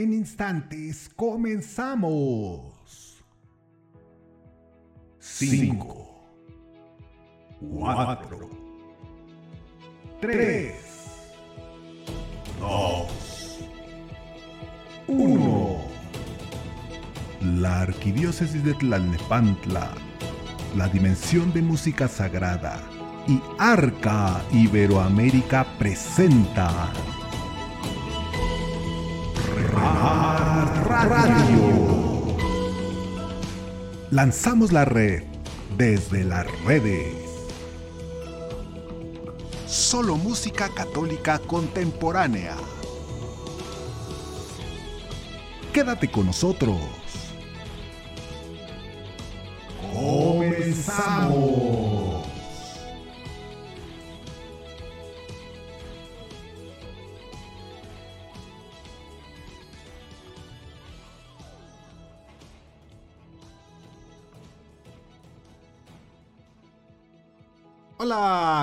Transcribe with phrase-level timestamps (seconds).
[0.00, 2.72] En instantes comenzamos.
[5.18, 6.20] 5,
[7.60, 8.50] 4,
[10.20, 10.74] 3,
[12.60, 13.60] 2,
[15.08, 15.78] 1.
[17.56, 19.90] La Arquidiócesis de Tlalnepantla,
[20.76, 22.80] la dimensión de música sagrada
[23.26, 26.92] y Arca Iberoamérica presenta
[31.08, 32.36] Radio.
[34.10, 35.22] Lanzamos la red
[35.78, 37.14] desde las redes.
[39.66, 42.56] Solo música católica contemporánea.
[45.72, 46.76] Quédate con nosotros.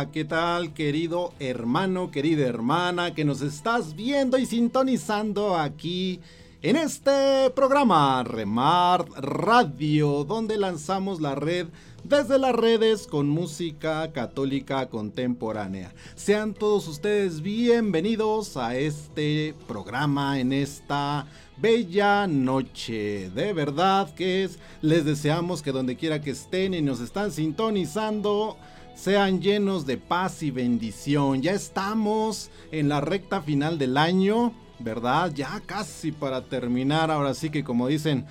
[0.03, 6.19] ¿Qué tal querido hermano, querida hermana que nos estás viendo y sintonizando aquí
[6.61, 11.67] en este programa Remar Radio, donde lanzamos la red
[12.03, 15.93] desde las redes con música católica contemporánea.
[16.15, 23.29] Sean todos ustedes bienvenidos a este programa en esta bella noche.
[23.29, 28.57] De verdad que es, les deseamos que donde quiera que estén y nos están sintonizando,
[28.95, 31.41] sean llenos de paz y bendición.
[31.41, 34.53] Ya estamos en la recta final del año.
[34.77, 35.31] ¿Verdad?
[35.33, 37.09] Ya casi para terminar.
[37.09, 38.25] Ahora sí que como dicen,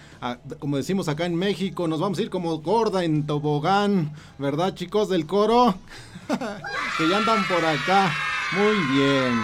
[0.59, 4.12] como decimos acá en México, nos vamos a ir como gorda en tobogán.
[4.39, 5.75] ¿Verdad, chicos del coro?
[6.98, 8.12] que ya andan por acá.
[8.53, 9.41] Muy bien.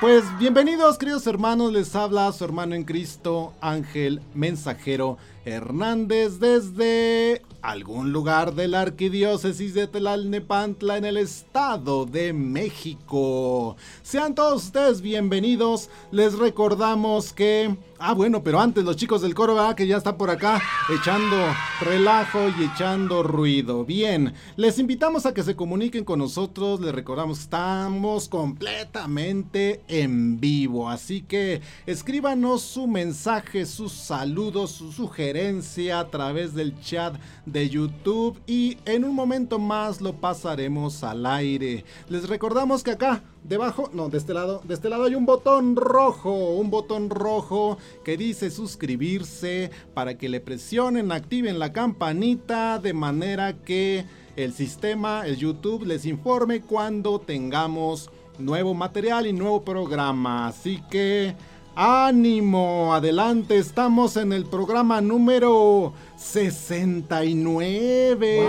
[0.00, 1.72] Pues bienvenidos, queridos hermanos.
[1.72, 9.74] Les habla su hermano en Cristo, Ángel Mensajero Hernández, desde algún lugar de la arquidiócesis
[9.74, 13.76] de Tlalnepantla en el estado de México.
[14.02, 15.90] Sean todos ustedes bienvenidos.
[16.10, 17.76] Les recordamos que
[18.06, 20.60] Ah, bueno, pero antes los chicos del coro, que ya está por acá
[20.92, 21.36] echando
[21.80, 23.84] relajo y echando ruido.
[23.86, 26.80] Bien, les invitamos a que se comuniquen con nosotros.
[26.80, 30.90] Les recordamos estamos completamente en vivo.
[30.90, 38.78] Así que escríbanos su mensaje, sus saludos, su a través del chat de YouTube y
[38.84, 41.84] en un momento más lo pasaremos al aire.
[42.08, 45.74] Les recordamos que acá debajo, no, de este lado, de este lado hay un botón
[45.74, 52.92] rojo, un botón rojo que dice suscribirse para que le presionen, activen la campanita de
[52.92, 54.04] manera que
[54.36, 58.08] el sistema, el YouTube les informe cuando tengamos
[58.38, 60.46] nuevo material y nuevo programa.
[60.46, 61.34] Así que
[61.76, 68.46] ánimo, adelante, estamos en el programa número 69.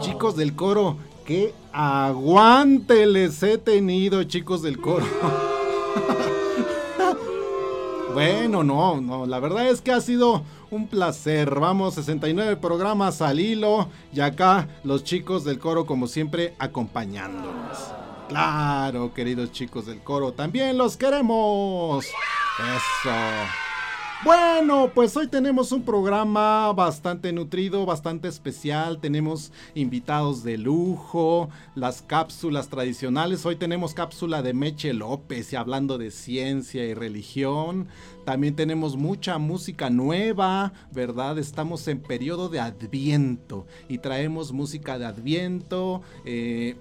[0.00, 5.04] Chicos del coro, qué aguante les he tenido, chicos del coro.
[8.14, 11.58] bueno, no, no, la verdad es que ha sido un placer.
[11.58, 17.99] Vamos, 69 programas al hilo y acá los chicos del coro como siempre acompañándonos.
[18.30, 22.06] Claro, queridos chicos del coro, también los queremos.
[22.06, 23.10] Eso.
[24.22, 29.00] Bueno, pues hoy tenemos un programa bastante nutrido, bastante especial.
[29.00, 33.44] Tenemos invitados de lujo, las cápsulas tradicionales.
[33.44, 37.88] Hoy tenemos cápsula de Meche López y hablando de ciencia y religión.
[38.24, 41.36] También tenemos mucha música nueva, ¿verdad?
[41.36, 46.02] Estamos en periodo de adviento y traemos música de adviento.
[46.24, 46.76] Eh,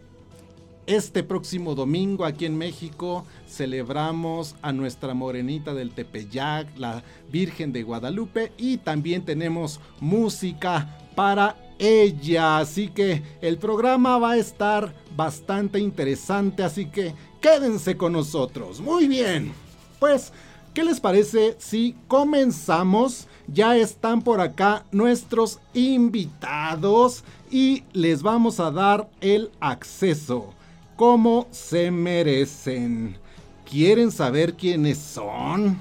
[0.90, 7.84] este próximo domingo aquí en México celebramos a nuestra morenita del Tepeyac, la Virgen de
[7.84, 12.58] Guadalupe, y también tenemos música para ella.
[12.58, 18.82] Así que el programa va a estar bastante interesante, así que quédense con nosotros.
[18.82, 19.54] Muy bien,
[20.00, 20.34] pues,
[20.74, 23.28] ¿qué les parece si comenzamos?
[23.46, 30.56] Ya están por acá nuestros invitados y les vamos a dar el acceso
[31.00, 33.16] como se merecen.
[33.64, 35.80] ¿Quieren saber quiénes son?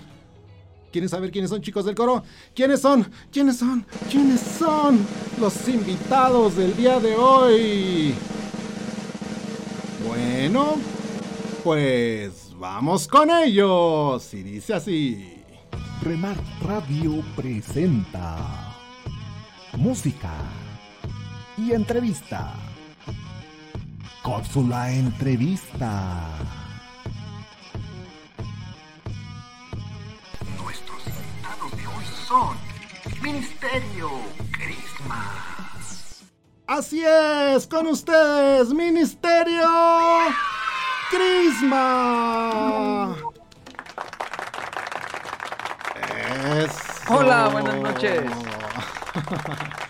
[0.93, 2.23] ¿Quieren saber quiénes son chicos del coro?
[2.55, 3.05] ¿Quiénes son?
[3.32, 3.85] ¿Quiénes son?
[4.09, 5.05] ¿Quiénes son
[5.41, 8.15] los invitados del día de hoy?
[10.06, 10.76] Bueno,
[11.65, 14.32] pues vamos con ellos.
[14.32, 15.35] Y dice así.
[16.03, 18.76] Remar Radio presenta
[19.76, 20.31] música
[21.56, 22.68] y entrevista
[24.29, 26.21] Cápsula Entrevista.
[30.63, 32.59] Nuestros invitados de hoy son
[33.23, 34.11] Ministerio
[34.53, 35.33] Crisma.
[36.67, 39.67] Así es, con ustedes, Ministerio
[41.11, 41.97] Crisma.
[47.09, 48.25] Hola, buenas noches.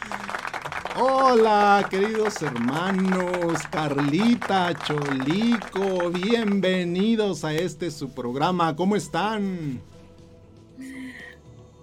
[1.00, 8.74] Hola, queridos hermanos, Carlita, Cholico, bienvenidos a este su programa.
[8.74, 9.80] ¿Cómo están?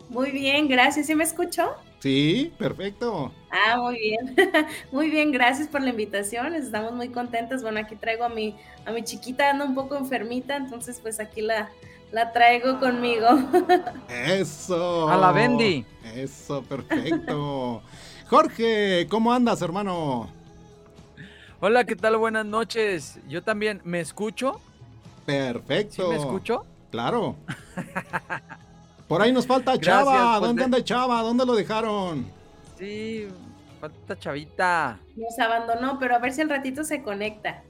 [0.09, 1.05] Muy bien, gracias.
[1.05, 1.75] ¿Sí me escuchó?
[1.99, 3.31] Sí, perfecto.
[3.51, 4.35] Ah, muy bien.
[4.91, 6.53] muy bien, gracias por la invitación.
[6.53, 7.61] Estamos muy contentos.
[7.61, 8.53] Bueno, aquí traigo a mi,
[8.85, 11.69] a mi chiquita, anda un poco enfermita, entonces pues aquí la,
[12.11, 13.29] la traigo conmigo.
[14.09, 15.07] Eso.
[15.07, 15.85] A la Bendy.
[16.13, 17.81] Eso, perfecto.
[18.29, 20.29] Jorge, ¿cómo andas, hermano?
[21.59, 22.17] Hola, ¿qué tal?
[22.17, 23.19] Buenas noches.
[23.27, 24.59] Yo también, ¿me escucho?
[25.25, 26.03] Perfecto.
[26.03, 26.65] ¿Sí me escucho?
[26.91, 27.35] Claro.
[29.07, 30.39] Por ahí nos falta Chava.
[30.39, 31.21] Pues ¿Dónde anda Chava?
[31.21, 32.25] ¿Dónde lo dejaron?
[32.77, 33.27] Sí,
[33.79, 34.99] falta Chavita.
[35.15, 37.63] Nos abandonó, pero a ver si al ratito se conecta.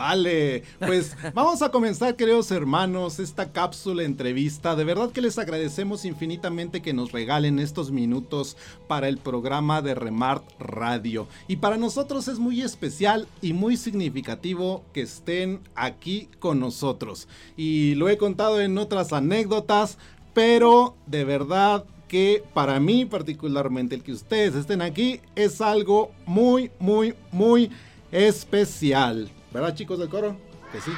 [0.00, 4.74] Vale, pues vamos a comenzar, queridos hermanos, esta cápsula entrevista.
[4.74, 8.56] De verdad que les agradecemos infinitamente que nos regalen estos minutos
[8.88, 11.28] para el programa de Remart Radio.
[11.48, 17.28] Y para nosotros es muy especial y muy significativo que estén aquí con nosotros.
[17.58, 19.98] Y lo he contado en otras anécdotas,
[20.32, 26.70] pero de verdad que para mí particularmente el que ustedes estén aquí es algo muy,
[26.78, 27.70] muy, muy
[28.10, 29.30] especial.
[29.52, 30.36] ¿Verdad, chicos del coro?
[30.72, 30.92] Que sí.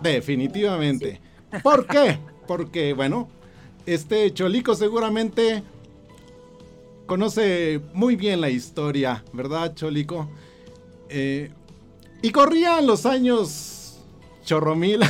[0.00, 1.20] Definitivamente.
[1.62, 2.18] ¿Por qué?
[2.46, 3.28] Porque, bueno,
[3.86, 5.62] este Cholico seguramente
[7.06, 10.28] conoce muy bien la historia, ¿verdad, Cholico?
[11.08, 11.50] Eh,
[12.22, 13.74] y corría en los años
[14.44, 15.02] chorromil.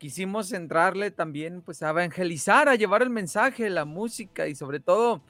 [0.00, 5.20] quisimos entrarle también pues a evangelizar, a llevar el mensaje, la música y sobre todo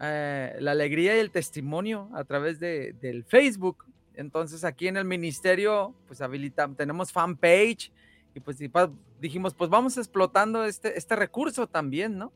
[0.00, 3.84] eh, la alegría y el testimonio a través de, del Facebook.
[4.14, 7.90] Entonces aquí en el ministerio pues habilitamos, tenemos fanpage
[8.32, 8.58] y pues
[9.20, 12.32] dijimos pues vamos explotando este, este recurso también, ¿no?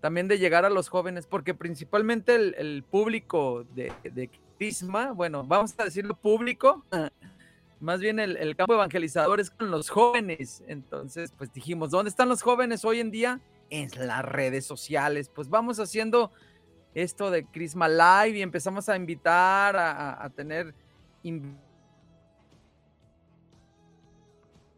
[0.00, 4.28] También de llegar a los jóvenes, porque principalmente el, público de, de
[4.58, 6.84] Crisma, bueno, vamos a decirlo público,
[7.82, 10.62] más bien el, campo evangelizador es con los jóvenes.
[10.68, 13.40] Entonces, pues dijimos, ¿dónde están los jóvenes hoy en día?
[13.70, 15.28] En las redes sociales.
[15.28, 16.30] Pues vamos haciendo
[16.94, 20.72] esto de Crisma Live y empezamos a invitar a, tener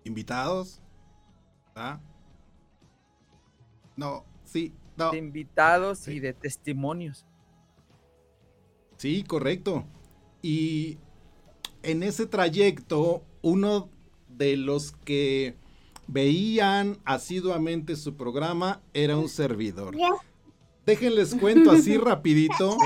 [0.04, 0.80] invitados.
[1.76, 2.00] ¿Ah?
[3.96, 5.10] No, sí, no.
[5.10, 7.26] De invitados y de testimonios.
[8.96, 9.84] Sí, correcto.
[10.40, 10.98] Y
[11.84, 13.90] en ese trayecto, uno
[14.28, 15.54] de los que
[16.06, 19.96] veían asiduamente su programa era un servidor.
[20.86, 22.76] Déjenles cuento así rapidito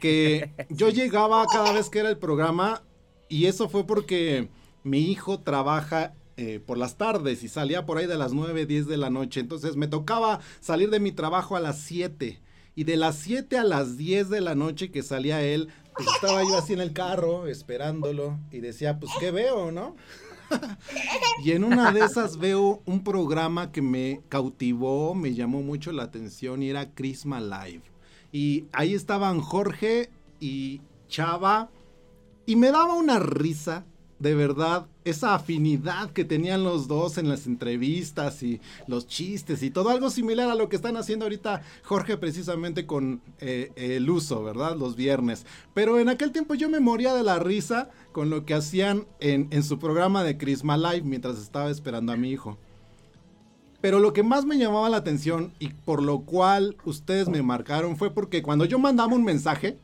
[0.00, 2.82] que yo llegaba cada vez que era el programa
[3.28, 4.48] y eso fue porque
[4.84, 8.86] mi hijo trabaja eh, por las tardes y salía por ahí de las 9, 10
[8.86, 9.40] de la noche.
[9.40, 12.40] Entonces me tocaba salir de mi trabajo a las 7
[12.76, 16.42] y de las 7 a las 10 de la noche que salía él, pues estaba
[16.42, 19.96] yo así en el carro esperándolo y decía, pues, ¿qué veo, no?
[21.42, 26.04] y en una de esas veo un programa que me cautivó, me llamó mucho la
[26.04, 27.82] atención y era Crisma Live.
[28.32, 30.10] Y ahí estaban Jorge
[30.40, 31.70] y Chava
[32.46, 33.84] y me daba una risa
[34.18, 39.70] de verdad esa afinidad que tenían los dos en las entrevistas y los chistes y
[39.70, 44.42] todo algo similar a lo que están haciendo ahorita Jorge precisamente con eh, el uso,
[44.42, 44.76] ¿verdad?
[44.76, 45.46] Los viernes.
[45.74, 49.48] Pero en aquel tiempo yo me moría de la risa con lo que hacían en,
[49.50, 52.56] en su programa de Crisma Live mientras estaba esperando a mi hijo.
[53.80, 57.98] Pero lo que más me llamaba la atención y por lo cual ustedes me marcaron
[57.98, 59.78] fue porque cuando yo mandaba un mensaje,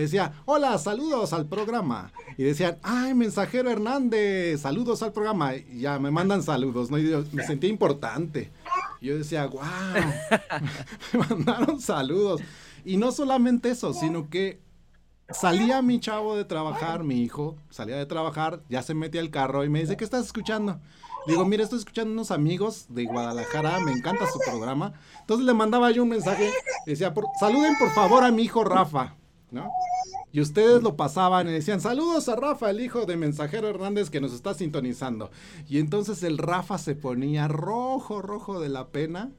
[0.00, 2.12] decía, hola, saludos al programa.
[2.36, 5.54] Y decían, ay, mensajero Hernández, saludos al programa.
[5.54, 6.98] Y ya me mandan saludos, ¿no?
[6.98, 8.50] Y yo me sentía importante.
[9.00, 9.62] Y yo decía, wow,
[11.12, 12.40] me mandaron saludos.
[12.84, 14.60] Y no solamente eso, sino que
[15.30, 19.64] salía mi chavo de trabajar, mi hijo, salía de trabajar, ya se metía al carro
[19.64, 20.80] y me dice, ¿qué estás escuchando?
[21.26, 24.94] Digo, mira, estoy escuchando unos amigos de Guadalajara, me encanta su programa.
[25.20, 26.50] Entonces le mandaba yo un mensaje,
[26.84, 29.14] decía, saluden por favor a mi hijo Rafa,
[30.32, 34.20] Y ustedes lo pasaban y decían, saludos a Rafa, el hijo de Mensajero Hernández que
[34.20, 35.30] nos está sintonizando.
[35.68, 39.30] Y entonces el Rafa se ponía rojo, rojo de la pena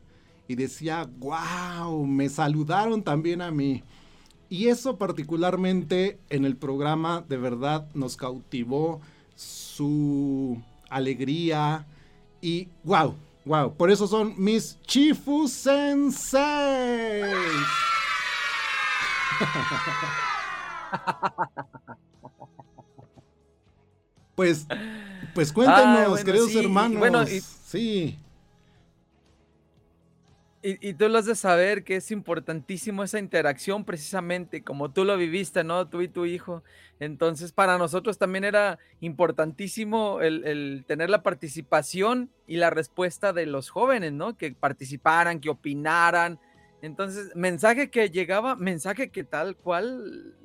[0.47, 3.83] y decía, wow, me saludaron también a mí.
[4.49, 9.01] Y eso particularmente en el programa de verdad nos cautivó
[9.35, 11.87] su alegría
[12.39, 13.15] y wow,
[13.45, 13.73] wow.
[13.73, 16.43] Por eso son mis Chifu Sensei.
[24.35, 24.65] Pues,
[25.35, 26.97] pues cuéntenos, queridos hermanos.
[26.97, 28.17] Bueno, sí.
[30.65, 35.17] Y, tú lo has de saber que es importantísimo esa interacción precisamente como tú lo
[35.17, 35.89] viviste, ¿no?
[35.89, 36.63] Tú y tu hijo.
[37.01, 43.69] Entonces, para nosotros también era importantísimo el, tener la participación y la respuesta de los
[43.69, 44.37] jóvenes, ¿no?
[44.37, 46.39] Que participaran, que opinaran.
[46.83, 50.35] Entonces, mensaje que llegaba, mensaje que tal cual,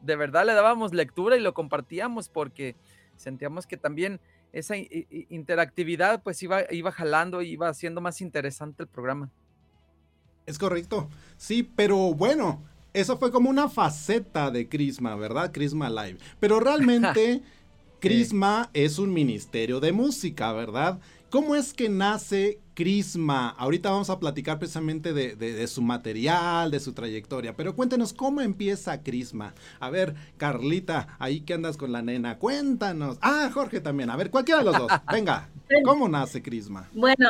[0.00, 2.74] de verdad le dábamos lectura y lo compartíamos porque
[3.14, 4.20] sentíamos que también
[4.52, 9.30] esa interactividad pues iba, iba jalando, iba haciendo más interesante el programa.
[10.46, 11.08] Es correcto.
[11.36, 15.52] Sí, pero bueno, eso fue como una faceta de Crisma, ¿verdad?
[15.52, 16.18] Crisma Live.
[16.40, 17.40] Pero realmente
[18.00, 20.98] Crisma es un ministerio de música, ¿verdad?
[21.30, 23.50] ¿Cómo es que nace Crisma?
[23.50, 29.02] Ahorita vamos a platicar precisamente de, su material, de su trayectoria, pero cuéntenos cómo empieza
[29.02, 29.52] Crisma.
[29.78, 33.18] A ver, Carlita, ahí que andas con la nena, cuéntanos.
[33.20, 34.90] Ah, Jorge también, a ver, cualquiera de los dos.
[35.12, 35.50] Venga,
[35.84, 36.88] ¿cómo nace Crisma?
[36.92, 37.28] Bueno,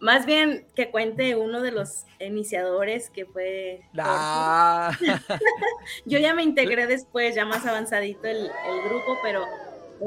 [0.00, 3.82] más bien que cuente uno de los iniciadores que fue.
[3.98, 4.96] Ah.
[6.06, 8.50] Yo ya me integré después, ya más avanzadito el,
[8.88, 9.44] grupo, pero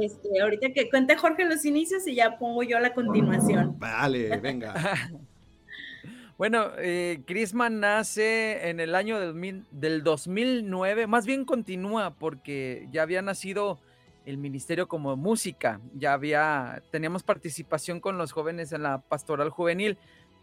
[0.02, 3.78] este, ahorita que cuente Jorge los inicios y ya pongo yo la continuación.
[3.80, 4.74] Vale, venga.
[6.38, 13.04] bueno, eh, Crisman nace en el año del, del 2009, más bien continúa porque ya
[13.04, 13.80] había nacido
[14.26, 15.82] el ministerio como música.
[15.94, 19.98] Ya había, teníamos participación con los jóvenes en la pastoral juvenil,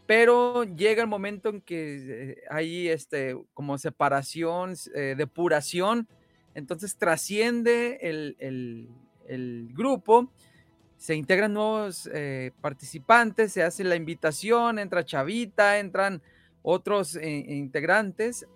[0.07, 6.09] pero llega el momento en que eh, hay este, como separación, eh, depuración,
[6.55, 8.89] entonces trasciende el,
[9.73, 10.31] grupo,
[10.97, 16.21] se integran nuevos eh, participantes, se hace la invitación, entra Chavita, entran
[16.63, 18.47] otros integrantes,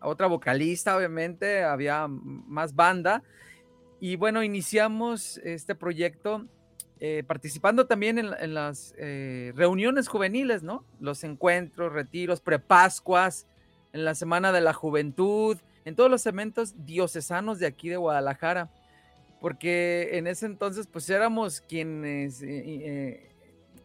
[0.00, 3.22] otra vocalista, obviamente, había más banda
[4.00, 6.44] y bueno, iniciamos este proyecto
[7.00, 10.84] eh, participando también en, las eh, reuniones juveniles, ¿no?
[11.00, 13.46] Los encuentros, retiros, prepascuas,
[13.94, 18.70] en la Semana de la Juventud, en todos los eventos diocesanos de aquí de Guadalajara,
[19.44, 23.28] porque en ese entonces pues éramos quienes, eh,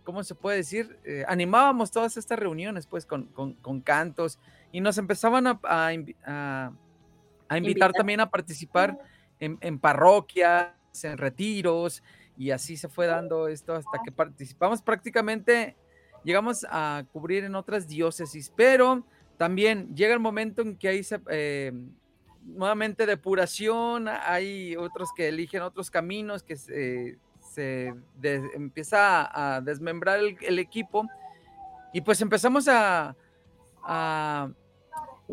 [0.05, 0.97] ¿cómo se puede decir?
[1.27, 4.39] animábamos todas estas reuniones pues con, cantos
[4.71, 8.97] y nos empezaban a, a, invitar, también a participar
[9.41, 10.69] en, parroquias,
[11.03, 12.03] en retiros,
[12.37, 14.81] y así se fue dando esto hasta que participamos.
[14.81, 15.75] Prácticamente,
[16.23, 21.73] llegamos a cubrir en otras diócesis, pero también llega el momento en que hay eh,
[22.55, 27.17] nuevamente depuración, hay otros que eligen otros caminos, que se,
[28.21, 31.07] empieza a, desmembrar el, equipo,
[31.93, 33.15] y pues empezamos a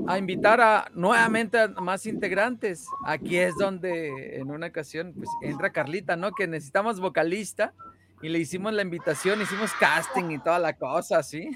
[0.07, 2.87] a invitar a nuevamente a más integrantes.
[3.05, 6.33] Aquí es donde en una ocasión pues entra Carlita, ¿no?
[6.33, 7.73] Que necesitamos vocalista
[8.23, 11.51] y le hicimos la invitación, hicimos casting y toda la cosa, ¿sí?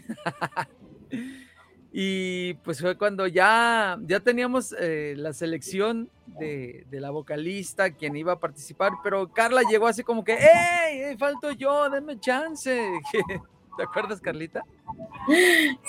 [1.92, 8.16] y pues fue cuando ya, ya teníamos eh, la selección de, de, la vocalista, quien
[8.16, 11.16] iba a participar, pero Carla llegó así como que, ¡Ey!
[11.16, 11.90] ¡Falto yo!
[11.90, 12.80] ¡Denme chance!
[13.76, 14.64] ¿Te acuerdas, Carlita?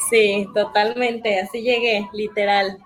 [0.09, 2.77] Sí, totalmente, así llegué, literal.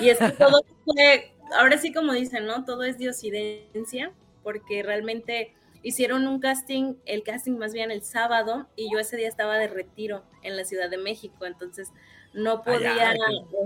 [0.00, 2.64] Y es que todo fue, ahora sí como dicen, ¿no?
[2.64, 8.92] Todo es diosidencia, porque realmente hicieron un casting, el casting más bien el sábado, y
[8.92, 11.92] yo ese día estaba de retiro en la Ciudad de México, entonces
[12.34, 13.14] no podía,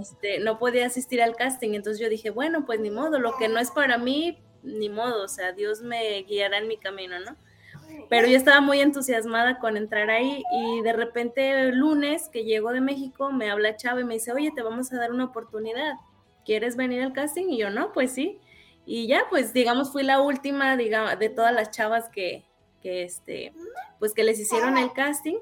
[0.00, 3.48] este, no podía asistir al casting, entonces yo dije, bueno, pues ni modo, lo que
[3.48, 7.36] no es para mí, ni modo, o sea, Dios me guiará en mi camino, ¿no?
[8.08, 12.70] pero yo estaba muy entusiasmada con entrar ahí y de repente el lunes que llego
[12.70, 15.94] de México me habla Chava y me dice, oye, te vamos a dar una oportunidad,
[16.44, 17.48] ¿quieres venir al casting?
[17.48, 18.40] Y yo, no, pues sí.
[18.86, 22.44] Y ya, pues digamos, fui la última, digamos, de todas las chavas que,
[22.80, 23.52] que este,
[23.98, 25.36] pues que les hicieron el casting.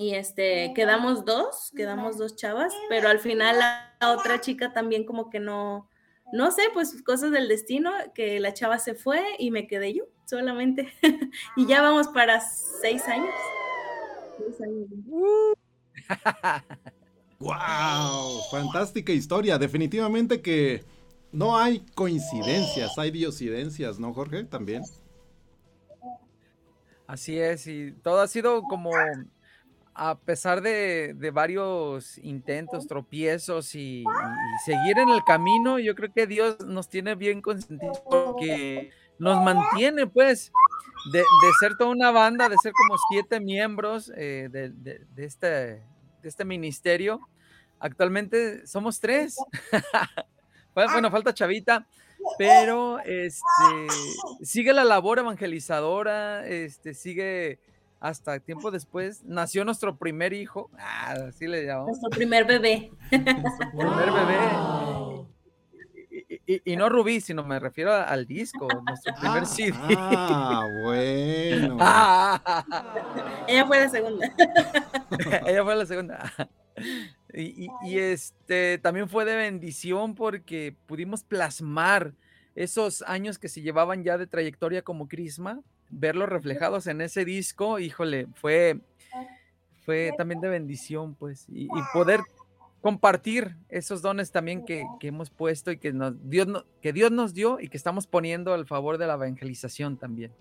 [0.00, 5.28] Y este, quedamos dos, quedamos dos chavas, pero al final la otra chica también como
[5.28, 5.90] que no,
[6.32, 10.04] no sé, pues cosas del destino, que la chava se fue y me quedé yo
[10.24, 10.90] solamente.
[11.54, 13.34] y ya vamos para seis años.
[14.38, 14.88] Seis años.
[17.38, 18.40] ¡Wow!
[18.50, 19.58] Fantástica historia.
[19.58, 20.82] Definitivamente que
[21.30, 24.44] no hay coincidencias, hay diosidencias, ¿no, Jorge?
[24.44, 24.82] También.
[27.06, 28.92] Así es, y todo ha sido como
[30.02, 34.02] a pesar de, varios intentos, tropiezos y,
[34.64, 40.06] seguir en el camino, yo creo que Dios nos tiene bien consentidos porque nos mantiene,
[40.06, 40.52] pues,
[41.12, 41.22] de,
[41.60, 45.82] ser toda una banda, de ser como siete miembros eh, de, este, de
[46.22, 47.20] este ministerio.
[47.78, 49.36] Actualmente somos tres.
[50.74, 51.86] bueno, falta Chavita,
[52.38, 53.42] pero este,
[54.42, 57.58] sigue la labor evangelizadora, este, sigue
[58.00, 61.88] hasta tiempo después, nació nuestro primer hijo, ah, así le llamamos.
[61.88, 62.90] Nuestro primer bebé.
[63.10, 65.30] Nuestro primer bebé.
[66.64, 69.76] Y, no Rubí, sino me refiero al disco, nuestro primer CD.
[69.96, 71.76] Ah, bueno.
[73.46, 74.34] Ella fue la segunda.
[75.46, 76.32] Ella fue la segunda.
[77.32, 82.14] Y, y, este también fue de bendición porque pudimos plasmar
[82.56, 85.60] esos años que se llevaban ya de trayectoria como Crisma,
[85.90, 88.80] verlos reflejados en ese disco, híjole, fue,
[89.84, 92.20] fue también de bendición, pues, y, poder
[92.80, 97.60] compartir esos dones también que, hemos puesto y que, nos, Dios, que Dios nos dio
[97.60, 100.32] y que estamos poniendo al favor de la evangelización también.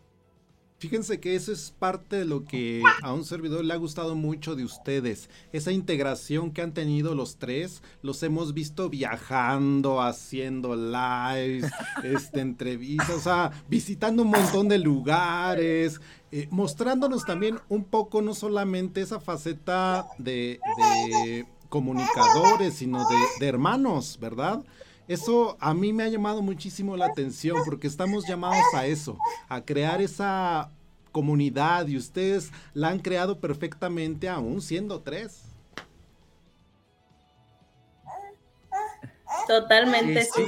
[0.79, 4.55] Fíjense que eso es parte de lo que a un servidor le ha gustado mucho
[4.55, 5.29] de ustedes.
[5.51, 11.69] Esa integración que han tenido los tres, los hemos visto viajando, haciendo lives,
[12.03, 16.00] este, entrevistas, o sea, visitando un montón de lugares,
[16.31, 20.62] eh, mostrándonos también un poco no solamente esa faceta de,
[21.67, 24.63] comunicadores, sino de, de hermanos, ¿verdad?
[25.09, 29.59] Eso a mí me ha llamado muchísimo la atención porque estamos llamados a eso, a
[29.65, 30.69] crear esa
[31.11, 35.41] comunidad y ustedes la han creado perfectamente aún siendo tres.
[39.48, 40.25] Totalmente.
[40.25, 40.45] Sí,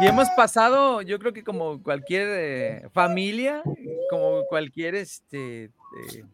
[0.00, 3.62] Y hemos pasado, yo creo que como cualquier eh, familia,
[4.08, 6.24] como cualquier este, eh,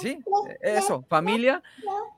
[0.00, 0.18] sí,
[0.60, 1.62] eso, familia,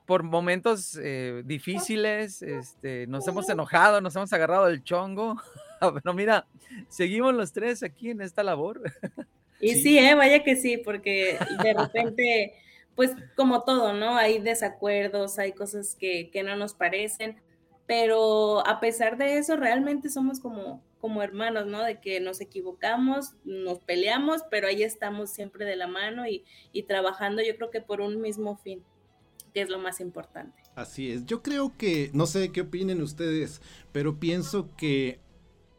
[0.05, 5.41] por momentos eh, difíciles, este, nos hemos enojado, nos hemos agarrado el chongo,
[6.03, 6.45] pero mira,
[6.87, 8.81] seguimos los tres aquí en esta labor.
[9.61, 12.53] Y sí, eh, vaya que sí, porque de repente,
[12.95, 14.15] pues como todo, ¿no?
[14.15, 17.35] Hay desacuerdos, hay cosas que, que no nos parecen,
[17.85, 21.83] pero a pesar de eso, realmente somos como, como hermanos, ¿no?
[21.83, 26.43] De que nos equivocamos, nos peleamos, pero ahí estamos siempre de la mano y,
[26.83, 28.83] trabajando, yo creo que por un mismo fin,
[29.53, 30.61] que es lo más importante.
[30.75, 35.19] Así es, yo creo que, no sé qué opinen ustedes, pero pienso que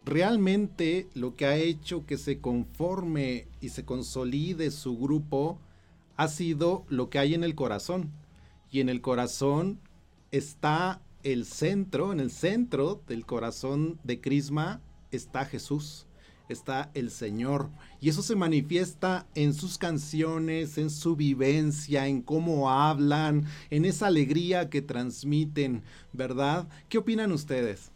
[0.04, 5.60] realmente lo que ha hecho que se conforme y se consolide su grupo
[6.16, 8.12] ha sido lo que hay en el corazón.
[8.70, 9.80] Y en el corazón
[10.30, 14.80] está el centro, en el centro del corazón de Crisma
[15.10, 16.06] está Jesús,
[16.48, 17.70] está el Señor.
[18.00, 24.08] Y eso se manifiesta en sus canciones, en su vivencia, en cómo hablan, en esa
[24.08, 26.68] alegría que transmiten, ¿verdad?
[26.88, 27.92] ¿Qué opinan ustedes?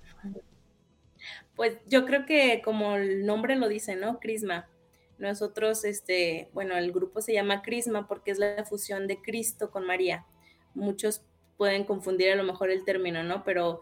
[1.57, 4.19] Pues yo creo que como el nombre lo dice, ¿no?
[4.19, 4.69] Crisma.
[5.19, 9.87] Nosotros, este, bueno, el grupo se llama Crisma porque es la fusión de Cristo con
[9.87, 10.27] María.
[10.75, 11.23] Muchos
[11.57, 13.45] pueden confundir a lo mejor el término, ¿no?
[13.45, 13.81] Pero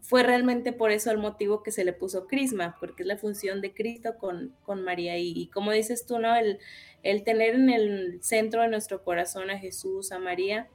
[0.00, 3.60] fue realmente por eso el motivo que se le puso crisma, porque es la función
[3.60, 5.18] de Cristo con, con María.
[5.18, 6.34] Y, como dices tú, ¿no?
[6.34, 6.58] El,
[7.02, 10.68] el, tener en el centro de nuestro corazón a Jesús, a María,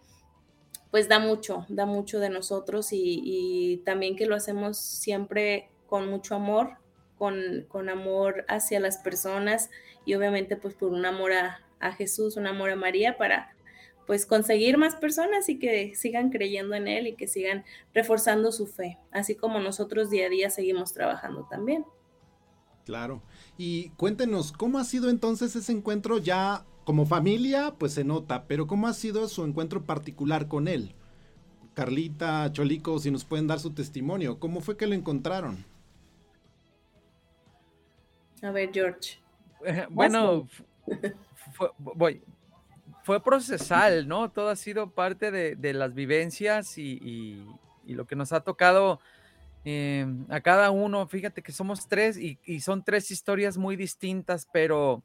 [0.92, 6.36] pues da mucho, da mucho de nosotros y, también que lo hacemos siempre con mucho
[6.36, 6.78] amor,
[7.18, 9.70] con, con, amor hacia las personas
[10.06, 13.55] y obviamente pues por un amor a, a Jesús, un amor a María para
[14.06, 17.63] pues conseguir más personas y que sigan creyendo en él y que sigan
[17.94, 21.86] reforzando su fe, así como nosotros día a día seguimos trabajando también.
[22.86, 23.24] Claro.
[23.58, 27.74] Y cuéntenos, ¿cómo ha sido entonces ese encuentro ya como familia?
[27.80, 30.94] Pues se nota, pero ¿cómo ha sido su encuentro particular con él?
[31.74, 35.65] Carlita, Cholico, si nos pueden dar su testimonio, ¿cómo fue que lo encontraron?
[38.41, 39.20] A ver, George.
[39.89, 40.48] bueno,
[41.78, 42.22] voy,
[43.06, 44.32] fue procesal, ¿no?
[44.32, 47.46] Todo ha sido parte de, las vivencias y,
[47.86, 49.00] lo que nos ha tocado
[49.63, 51.08] em, a cada uno.
[51.08, 55.04] Fíjate que somos tres y, son tres historias muy distintas, pero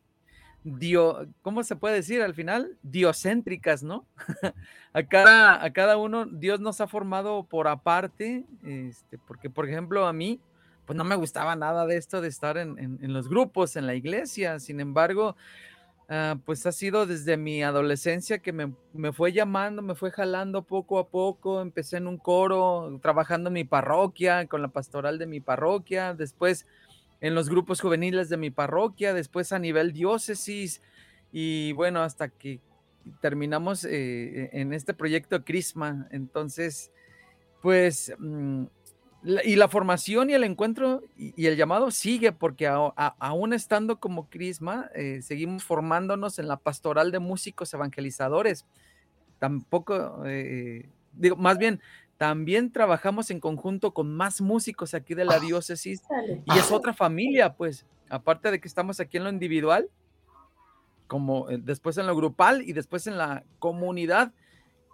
[0.64, 2.78] dio, ¿cómo se puede decir al final?
[2.82, 4.06] Diocéntricas, ¿no?
[4.94, 10.06] a, cada, a cada uno Dios nos ha formado por aparte, este, porque por ejemplo
[10.06, 10.40] a mí,
[10.86, 13.94] pues no me gustaba nada de esto de estar en, en, los grupos, en la
[13.94, 15.36] iglesia, sin embargo,
[16.10, 20.62] uh, pues ha sido desde mi adolescencia que me, me, fue llamando, me fue jalando
[20.62, 25.26] poco a poco, empecé en un coro, trabajando en mi parroquia, con la pastoral de
[25.26, 26.66] mi parroquia, después
[27.20, 30.82] en los grupos juveniles de mi parroquia, después a nivel diócesis
[31.32, 32.60] y bueno, hasta que
[33.20, 36.08] terminamos eh, en este proyecto Crisma.
[36.10, 36.90] Entonces,
[37.62, 38.64] pues, mm,
[39.22, 44.90] y la formación y el encuentro y, el llamado sigue porque aún estando como Crisma,
[44.94, 48.64] eh, seguimos formándonos en la pastoral de músicos evangelizadores.
[49.38, 51.80] Tampoco, eh, digo, más bien,
[52.16, 56.02] también trabajamos en conjunto con más músicos aquí de la ah, diócesis
[56.44, 59.88] y es otra familia, pues, aparte de que estamos aquí en lo individual,
[61.06, 64.32] como eh, después en lo grupal y después en la comunidad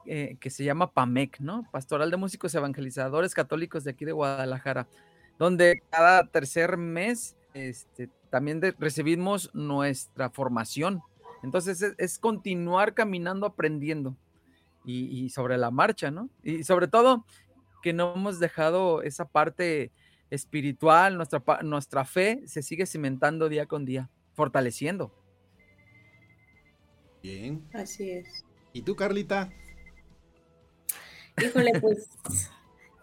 [0.06, 1.68] eh, que se llama PAMEC, ¿no?
[1.70, 4.86] Pastoral de Músicos Evangelizadores Católicos de aquí de Guadalajara,
[5.38, 11.02] donde cada tercer mes este, también recibimos nuestra formación.
[11.42, 14.16] Entonces es continuar caminando, aprendiendo
[14.84, 16.30] y, sobre la marcha, ¿no?
[16.42, 17.24] Y sobre todo
[17.82, 19.90] que no hemos dejado esa parte
[20.30, 25.12] espiritual, nuestra, nuestra fe se sigue cimentando día con día, fortaleciendo.
[27.22, 27.64] Bien.
[27.74, 28.44] Así es.
[28.72, 29.50] ¿Y tú, Carlita?
[31.42, 32.08] Híjole, pues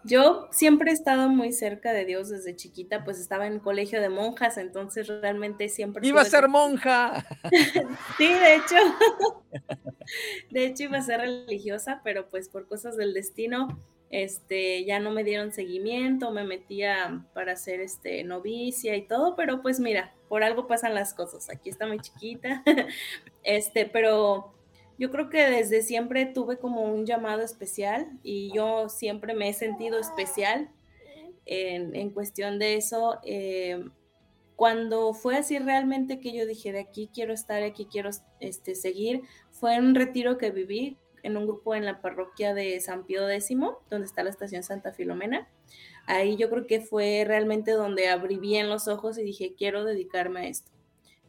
[0.04, 4.10] yo siempre he estado muy cerca de Dios desde chiquita, pues estaba en colegio de
[4.10, 6.06] monjas, entonces realmente siempre...
[6.06, 7.24] Iba a ser monja.
[8.18, 8.76] sí, de hecho,
[10.50, 15.10] de hecho iba a ser religiosa, pero pues por cosas del destino, este, ya no
[15.10, 20.44] me dieron seguimiento, me metía para hacer este novicia y todo, pero pues mira, por
[20.44, 21.48] algo pasan las cosas.
[21.48, 22.62] Aquí está muy chiquita,
[23.42, 24.52] este, pero
[24.98, 29.52] yo creo que desde siempre tuve como un llamado especial y yo siempre me he
[29.52, 30.70] sentido especial
[31.46, 33.18] en, cuestión de eso.
[33.24, 33.84] Eh,
[34.56, 39.22] cuando fue así realmente que yo dije, de aquí quiero estar, aquí quiero este, seguir,
[39.50, 43.28] fue en un retiro que viví en un grupo en la parroquia de San Pío
[43.28, 43.56] X,
[43.90, 45.48] donde está la estación Santa Filomena.
[46.06, 50.40] Ahí yo creo que fue realmente donde abrí bien los ojos y dije, quiero dedicarme
[50.40, 50.70] a esto.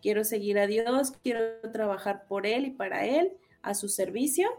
[0.01, 3.32] Quiero seguir a Dios, quiero trabajar por Él y para Él
[3.65, 4.49] a su servicio.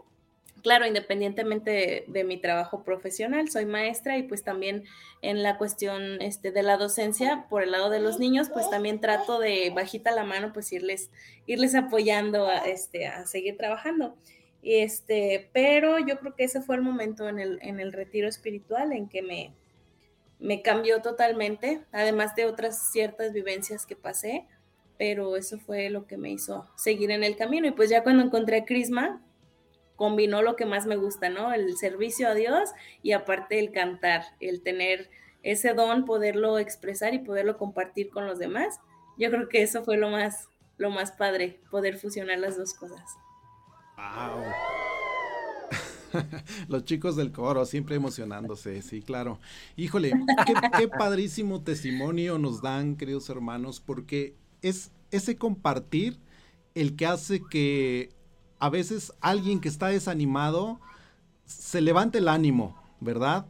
[0.63, 4.83] Claro, independientemente de, mi trabajo profesional, soy maestra y pues también
[5.21, 8.99] en la cuestión este, de la docencia, por el lado de los niños, pues también
[8.99, 11.11] trato de bajita la mano, pues irles,
[11.45, 14.15] irles apoyando a, este, a seguir trabajando.
[14.63, 18.91] Este, pero yo creo que ese fue el momento en el, en el retiro espiritual
[18.91, 19.53] en que me,
[20.39, 24.45] me cambió totalmente, además de otras ciertas vivencias que pasé
[24.97, 27.67] pero eso fue lo que me hizo seguir en el camino.
[27.67, 29.21] Y pues ya cuando encontré a Crisma,
[29.95, 31.53] combinó lo que más me gusta, ¿no?
[31.53, 32.69] El servicio a Dios
[33.03, 35.09] y aparte el cantar, el tener
[35.43, 38.79] ese don, poderlo expresar y poderlo compartir con los demás.
[39.17, 43.01] Yo creo que eso fue lo más, lo más padre, poder fusionar las dos cosas.
[43.97, 44.43] Wow.
[46.69, 49.39] Los chicos del coro siempre emocionándose, sí, claro.
[49.75, 50.13] Híjole,
[50.45, 54.35] qué, qué padrísimo testimonio nos dan, queridos hermanos, porque
[54.67, 56.19] es ese compartir
[56.75, 58.09] el que hace que
[58.59, 60.79] a veces alguien que está desanimado
[61.45, 63.45] se levante el ánimo, ¿verdad?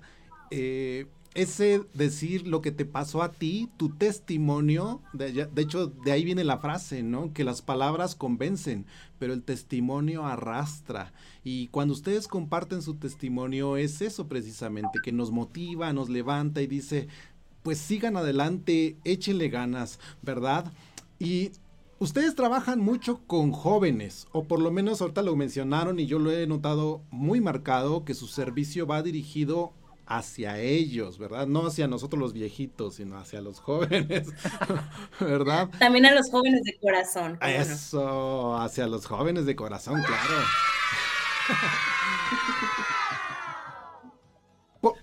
[0.51, 6.23] Eh, ese decir lo que te pasó a ti, tu testimonio, de, hecho de ahí
[6.25, 7.31] viene la frase, ¿no?
[7.31, 8.87] Que las palabras convencen,
[9.19, 11.13] pero el testimonio arrastra.
[11.43, 16.67] Y cuando ustedes comparten su testimonio es eso precisamente, que nos motiva, nos levanta y
[16.67, 17.07] dice,
[17.61, 20.71] pues sigan adelante, échenle ganas, ¿verdad?
[21.19, 21.51] Y
[21.99, 26.31] ustedes trabajan mucho con jóvenes, o por lo menos ahorita lo mencionaron y yo lo
[26.31, 29.73] he notado muy marcado, que su servicio va dirigido
[30.07, 31.47] hacia ellos, ¿verdad?
[31.47, 34.29] No hacia nosotros los viejitos, sino hacia los jóvenes,
[35.19, 35.69] ¿verdad?
[35.79, 37.37] También a los jóvenes de corazón.
[37.41, 40.33] Eso, hacia los jóvenes de corazón, claro.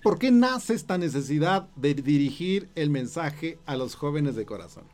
[0.03, 4.85] ¿Por, qué nace esta necesidad de dirigir el mensaje a los jóvenes de corazón?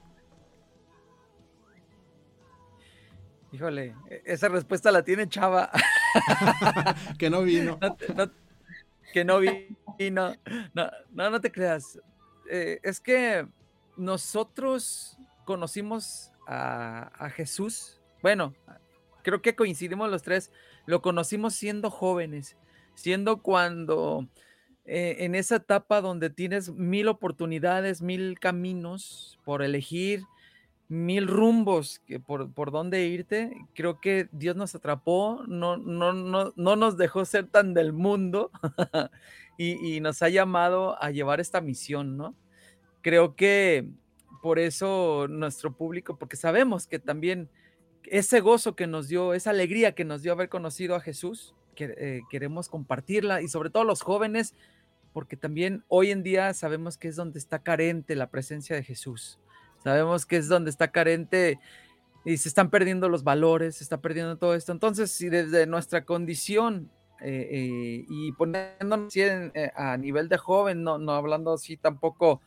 [3.51, 5.69] Híjole, e, esa respuesta la tiene Chava.
[7.17, 7.79] que no vino.
[9.13, 10.35] que no vino.
[10.73, 11.99] No, no, no te creas.
[12.49, 13.47] Eh, es que
[13.97, 18.01] nosotros conocimos a, Jesús.
[18.21, 18.53] Bueno,
[19.23, 20.51] creo que coincidimos los tres.
[20.85, 22.57] Lo conocimos siendo jóvenes,
[22.95, 24.27] siendo cuando
[24.85, 30.23] eh, en esa etapa donde tienes mil oportunidades, mil caminos por elegir,
[30.91, 33.55] mil rumbos que por, por dónde irte.
[33.73, 38.51] Creo que Dios nos atrapó, no, no, no, no nos dejó ser tan del mundo
[39.57, 42.35] y, y, nos ha llamado a llevar esta misión, ¿no?
[43.01, 43.89] Creo que
[44.41, 47.49] por eso nuestro público, porque sabemos que también
[48.03, 52.19] ese gozo que nos dio, esa alegría que nos dio haber conocido a Jesús, eh,
[52.29, 54.55] queremos compartirla y sobre todo los jóvenes,
[55.13, 59.39] porque también hoy en día sabemos que es donde está carente la presencia de Jesús.
[59.83, 61.59] Sabemos que es donde está carente
[62.23, 64.71] y se están perdiendo los valores, se está perdiendo todo esto.
[64.71, 66.89] Entonces, si desde nuestra condición
[67.21, 69.13] eh, eh, y poniéndonos
[69.75, 72.41] a nivel de joven, no, no hablando así tampoco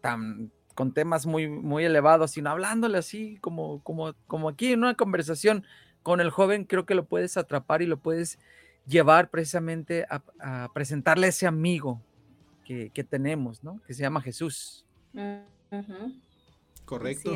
[0.00, 4.94] tan con temas muy, muy elevados, sino hablándole así como, como, como aquí en una
[4.94, 5.64] conversación
[6.04, 8.38] con el joven, creo que lo puedes atrapar y lo puedes
[8.86, 12.00] llevar precisamente a, presentarle a ese amigo
[12.64, 13.80] que, tenemos, ¿no?
[13.88, 14.86] Que se llama Jesús.
[16.88, 17.32] Correcto.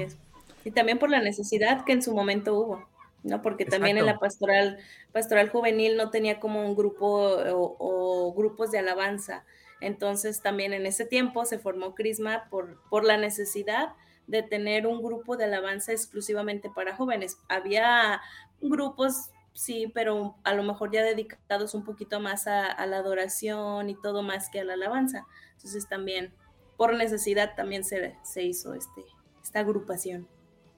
[0.64, 2.88] Y también por la necesidad que en su momento hubo,
[3.22, 3.42] ¿no?
[3.42, 4.78] Porque también en la pastoral,
[5.12, 7.36] pastoral juvenil no tenía como un grupo
[7.78, 9.44] o grupos de alabanza
[9.82, 13.94] entonces también en ese tiempo se formó Crisma por, por la necesidad
[14.28, 17.36] de tener un grupo de alabanza exclusivamente para jóvenes.
[17.48, 18.22] Había
[18.60, 24.00] grupos, sí, pero a lo mejor ya dedicados un poquito más a, la adoración y
[24.00, 25.26] todo más que a la alabanza.
[25.56, 26.32] Entonces también
[26.76, 29.02] por necesidad también se, se hizo este,
[29.42, 30.26] esta agrupación.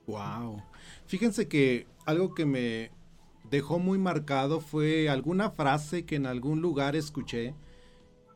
[0.07, 0.63] Wow.
[1.07, 2.91] Fíjense que algo que me
[3.51, 7.55] dejó muy marcado fue alguna frase que en algún lugar escuché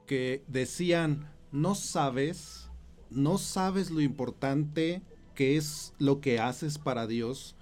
[0.07, 2.71] que decían, no sabes,
[3.11, 5.03] no sabes lo importante
[5.35, 7.55] que es lo que haces para Dios,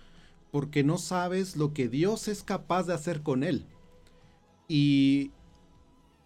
[0.51, 3.67] porque no sabes lo que Dios es capaz de hacer con él.
[4.69, 5.33] Y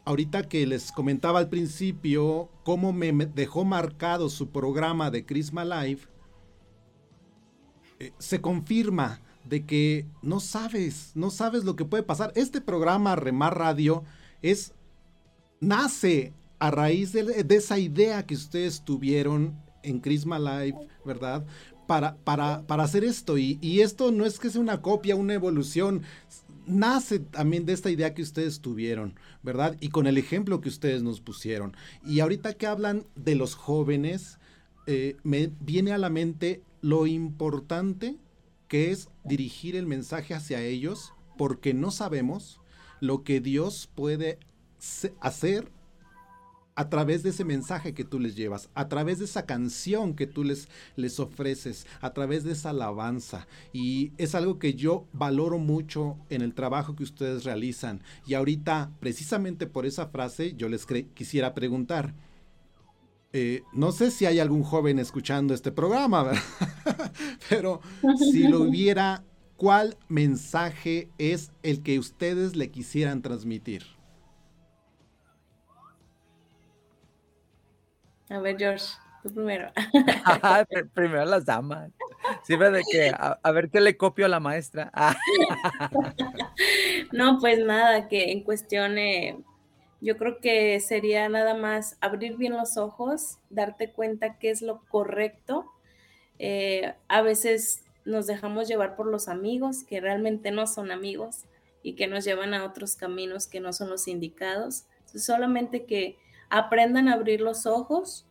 [0.04, 6.02] ahorita que les comentaba al principio cómo me dejó marcado su programa de Crisma Live,
[8.00, 12.32] eh, se confirma de que no sabes, no sabes lo que puede pasar.
[12.34, 14.04] Este programa Remar Radio
[14.40, 14.72] es
[15.60, 21.44] nace a raíz de, esa idea que ustedes tuvieron en Crisma Live, ¿verdad?
[21.86, 23.36] Para, para, para hacer esto.
[23.36, 26.02] Y, esto no es que sea una copia, una evolución.
[26.66, 29.76] Nace también de esta idea que ustedes tuvieron, ¿verdad?
[29.80, 31.76] Y con el ejemplo que ustedes nos pusieron.
[32.06, 34.38] Y ahorita que hablan de los jóvenes,
[34.86, 38.16] eh, me viene a la mente lo importante
[38.68, 42.60] que es dirigir el mensaje hacia ellos, porque no sabemos
[43.00, 44.38] lo que Dios puede
[45.20, 45.72] hacer
[46.76, 50.26] a través de ese mensaje que tú les llevas, a través de esa canción que
[50.26, 53.46] tú les, les ofreces, a través de esa alabanza.
[53.72, 58.00] Y es algo que yo valoro mucho en el trabajo que ustedes realizan.
[58.26, 62.14] Y ahorita, precisamente por esa frase, yo les quisiera preguntar.
[63.32, 66.32] Eh, no sé si hay algún joven escuchando este programa,
[67.48, 67.80] pero
[68.32, 69.22] si lo hubiera,
[69.56, 73.84] ¿cuál mensaje es el que ustedes le quisieran transmitir?
[78.30, 78.86] A ver, George,
[79.22, 79.70] tú primero.
[80.94, 81.90] primero las damas.
[82.42, 84.90] Sirve de que, a, ver qué le copio a la maestra.
[87.12, 89.40] no, pues nada, que en cuestión, eh,
[90.00, 94.84] yo creo que sería nada más abrir bien los ojos, darte cuenta qué es lo
[94.86, 95.70] correcto.
[96.38, 101.44] Eh, a veces nos dejamos llevar por los amigos que realmente no son amigos
[101.82, 104.86] y que nos llevan a otros caminos que no son los indicados.
[105.14, 106.16] solamente que
[106.50, 108.26] aprendan a abrir los ojos,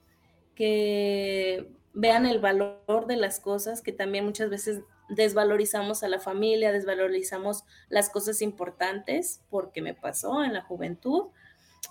[0.55, 6.71] que vean el valor de las cosas, que también muchas veces desvalorizamos a la familia,
[6.71, 11.27] desvalorizamos las cosas importantes, porque me pasó en la juventud.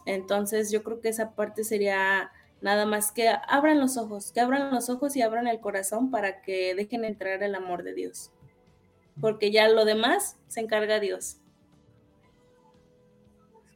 [0.07, 4.71] Entonces yo creo que esa parte sería nada más que abran los ojos, que abran
[4.73, 8.31] los ojos y abran el corazón para que dejen entrar el amor de Dios.
[9.21, 11.39] Porque ya lo demás se encarga Dios.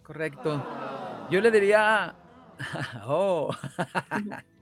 [0.03, 0.65] Correcto.
[1.31, 2.15] Yo le diría
[3.07, 3.51] oh.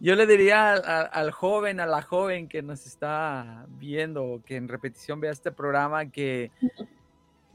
[0.00, 5.20] Yo le diría al, joven, a la joven que nos está viendo, que en repetición
[5.20, 6.50] vea este programa, que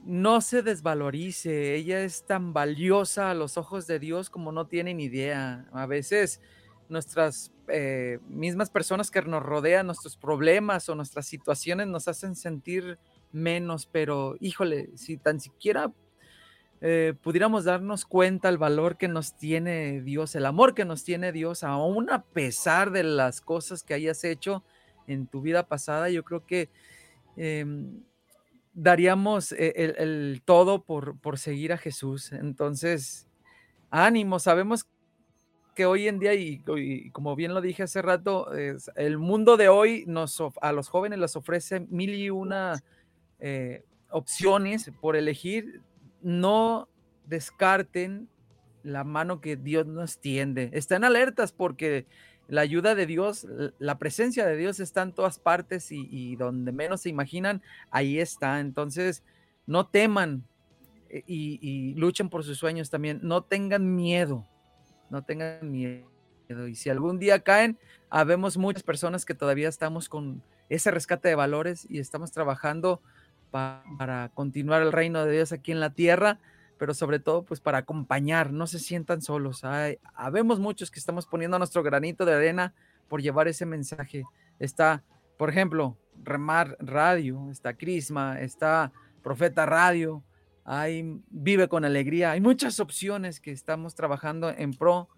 [0.05, 1.75] no se desvalorice.
[1.75, 5.67] Ella es tan valiosa a los ojos de Dios como no tienen idea.
[5.73, 6.41] A veces
[6.87, 12.99] nuestras eh, mismas personas que nos rodean, nuestros problemas o nuestras situaciones nos hacen sentir
[13.31, 15.91] menos, pero híjole, si tan siquiera
[16.81, 21.31] eh, pudiéramos darnos cuenta el valor que nos tiene Dios, el amor que nos tiene
[21.31, 24.63] Dios, aún a pesar de las cosas que hayas hecho
[25.07, 26.69] en tu vida pasada, yo creo que
[27.37, 28.03] em,
[28.75, 32.31] daríamos e, el, todo por, por, seguir a Jesús.
[32.31, 33.27] Entonces,
[33.89, 34.85] ánimo, sabemos
[35.73, 36.61] que hoy en día, y,
[37.11, 41.35] como bien lo dije hace rato, el mundo de hoy nos, a los jóvenes les
[41.35, 42.81] ofrece mil y una
[43.39, 45.81] eh, opciones por elegir.
[46.21, 46.88] No
[47.25, 48.29] descarten
[48.83, 50.69] la mano que Dios nos tiende.
[50.73, 52.05] Estén alertas porque
[52.47, 53.47] la ayuda de Dios,
[53.79, 58.60] la presencia de Dios está en todas partes y, donde menos se imaginan, ahí está.
[58.60, 59.23] Entonces,
[59.65, 60.43] no teman
[61.10, 63.19] eh, y, luchen por sus sueños también.
[63.23, 64.45] No tengan miedo,
[65.10, 66.08] no tengan miedo.
[66.67, 67.79] Y si algún día caen,
[68.10, 73.01] habemos muchas personas que todavía estamos con ese rescate de valores y estamos trabajando
[73.49, 76.39] para continuar el reino de Dios aquí en la tierra
[76.77, 79.63] pero sobre todo pues para acompañar, no se sientan solos.
[79.63, 82.73] Hay, habemos muchos que estamos poniendo nuestro granito de arena
[83.07, 84.23] por llevar ese mensaje.
[84.59, 85.03] Está,
[85.38, 90.23] por ejemplo, Remar Radio, está Crisma, está Profeta Radio,
[90.63, 95.09] hay Vive con Alegría, hay muchas opciones que estamos trabajando en pro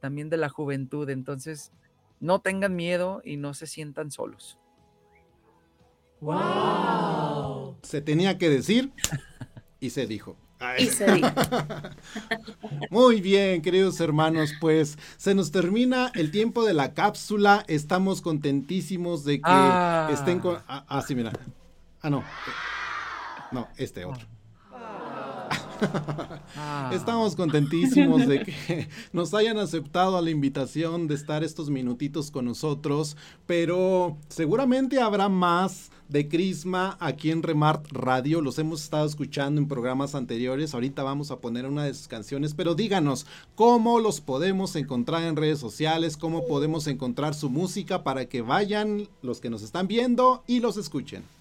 [0.00, 1.08] también de la juventud.
[1.08, 1.72] Entonces,
[2.20, 4.58] no tengan miedo y no se sientan solos.
[6.20, 7.78] ¡Wow!
[7.82, 8.92] Se tenía que decir
[9.80, 10.36] y se dijo.
[12.90, 17.64] Muy bien, queridos hermanos, pues se nos termina el tiempo de la cápsula.
[17.68, 20.08] Estamos contentísimos de que ah.
[20.12, 20.58] estén con.
[20.66, 21.32] Ah, ah, sí, mira.
[22.00, 22.24] Ah, no.
[23.52, 24.26] No, este otro.
[26.92, 32.44] Estamos contentísimos de que nos hayan aceptado a la invitación de estar estos minutitos con
[32.44, 38.40] nosotros, pero seguramente habrá más de Crisma aquí en Remart Radio.
[38.40, 40.74] Los hemos estado escuchando en programas anteriores.
[40.74, 45.36] Ahorita vamos a poner una de sus canciones, pero díganos cómo los podemos encontrar en
[45.36, 50.44] redes sociales, cómo podemos encontrar su música para que vayan los que nos están viendo
[50.46, 51.35] y los escuchen.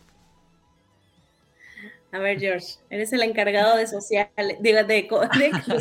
[2.15, 5.06] A ver, George, eres el encargado de sociales, digo, de,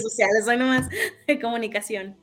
[0.02, 0.88] sociales, soy nomás
[1.28, 2.16] de comunicación.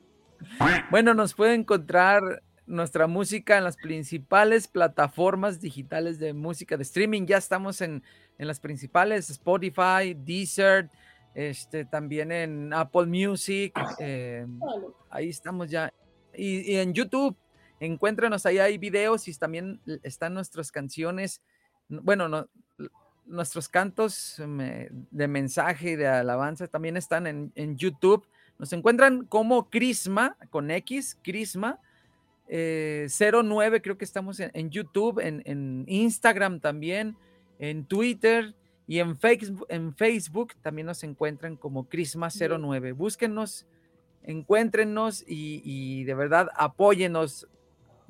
[0.90, 7.24] Bueno, nos puede encontrar nuestra música en las principales plataformas digitales de música de streaming.
[7.24, 8.02] Ya estamos en,
[8.36, 10.90] las principales, Spotify, Deezer,
[11.34, 13.72] este, también en Apple Music.
[13.98, 14.46] Eh,
[15.08, 15.90] ahí estamos ya.
[16.36, 17.34] Y, en YouTube,
[17.80, 21.40] encuéntrenos ahí, hay videos y también están nuestras canciones.
[21.88, 22.46] Bueno, no,
[23.24, 24.36] nuestros cantos
[25.10, 28.26] de mensaje y de alabanza también están en, en YouTube.
[28.58, 31.80] Nos encuentran como Crisma, con X, Crisma
[32.48, 37.16] 09, eh, creo que estamos en, YouTube, en, Instagram también,
[37.58, 38.54] en Twitter
[38.86, 42.94] y en Facebook, en Facebook también nos encuentran como Crisma09.
[42.94, 43.66] Búsquenos,
[44.22, 47.48] encuéntrenos y, de verdad apóyenos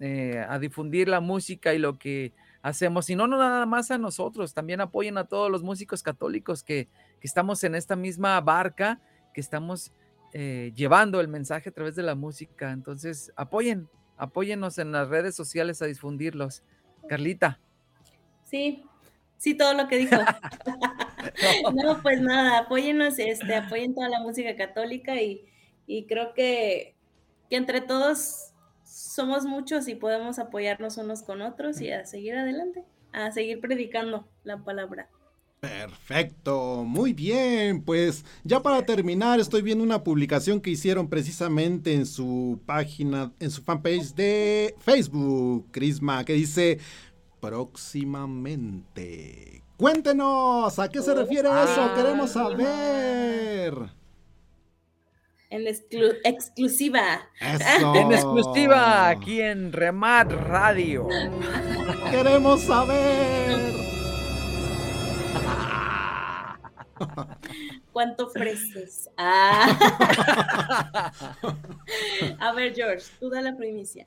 [0.01, 3.11] eh, a difundir la música y lo que hacemos.
[3.11, 6.89] Y no, no nada más a nosotros, también apoyen a todos los músicos católicos que,
[7.21, 9.01] estamos en esta misma barca,
[9.33, 9.93] que estamos
[10.33, 12.73] eh, llevando el mensaje a través de la música.
[12.73, 16.65] Entonces, apoyen, apóyenos en las redes sociales a difundirlos.
[17.09, 17.61] Carlita.
[18.45, 18.85] Sí,
[19.37, 20.17] sí, todo lo que dijo.
[21.75, 22.03] no.
[22.03, 25.49] pues nada, apóyenos, este, apoyen toda la música católica y,
[26.09, 26.97] creo que,
[27.51, 28.52] que entre todos
[28.93, 34.29] somos muchos y podemos apoyarnos unos con otros y a seguir adelante, a seguir predicando
[34.45, 35.09] la palabra.
[35.61, 37.83] Perfecto, muy bien.
[37.83, 43.51] Pues ya para terminar, estoy viendo una publicación que hicieron precisamente en su página, en
[43.51, 46.79] su fanpage de Facebook, Crisma, que dice
[47.41, 49.63] próximamente.
[49.77, 51.81] Cuéntenos, ¿a qué se refiere eso?
[51.81, 51.95] Ah.
[51.97, 54.02] Queremos saber.
[55.53, 57.29] En exclusiva.
[57.39, 61.07] En exclusiva, aquí en Remat Radio.
[62.11, 63.61] Queremos saber.
[67.93, 69.11] ¿Cuánto ofreces?
[69.19, 71.13] Ah.
[72.41, 74.07] A ver, George, tú da la primicia.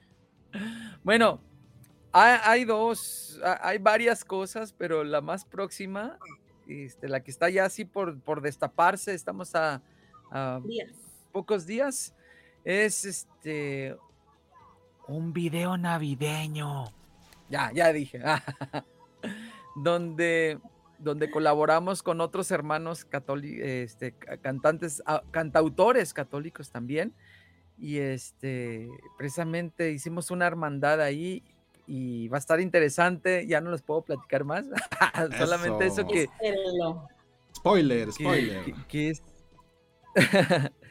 [1.03, 1.39] Bueno,
[2.11, 6.17] hay, dos, hay varias cosas, pero la más próxima,
[6.67, 9.83] este, la que está ya así por, por destaparse, estamos a,
[11.35, 12.15] pocos días,
[12.63, 13.97] es este
[15.05, 16.85] un video navideño.
[17.49, 18.21] Ya, ya dije.
[19.75, 20.59] donde
[20.97, 27.13] donde colaboramos con otros hermanos católicos, este, cantantes, ah, cantautores católicos también.
[27.77, 31.43] Y este, precisamente hicimos una hermandad ahí
[31.85, 33.45] y va a estar interesante.
[33.45, 34.67] Ya no les puedo platicar más.
[35.37, 36.29] Solamente eso que.
[37.53, 38.73] Spoiler, spoiler.
[38.87, 39.21] Que, es.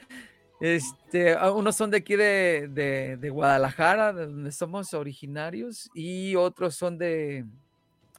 [0.61, 6.75] este, unos son de aquí de, de, de, Guadalajara, de donde somos originarios, y otros
[6.75, 7.45] son de,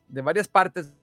[0.08, 0.94] de varias partes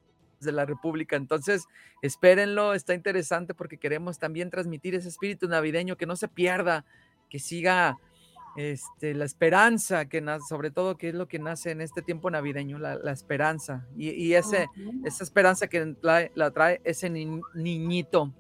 [0.40, 1.16] de la República.
[1.16, 1.64] Entonces,
[2.02, 6.84] espérenlo, está interesante porque queremos también transmitir ese espíritu navideño, que no se pierda,
[7.30, 7.98] que siga
[8.56, 12.78] este, la esperanza, que sobre todo, que es lo que nace en este tiempo navideño,
[12.78, 13.86] la, la esperanza.
[13.96, 14.68] Y, y ese,
[15.04, 18.32] esa esperanza que la trae ese niñito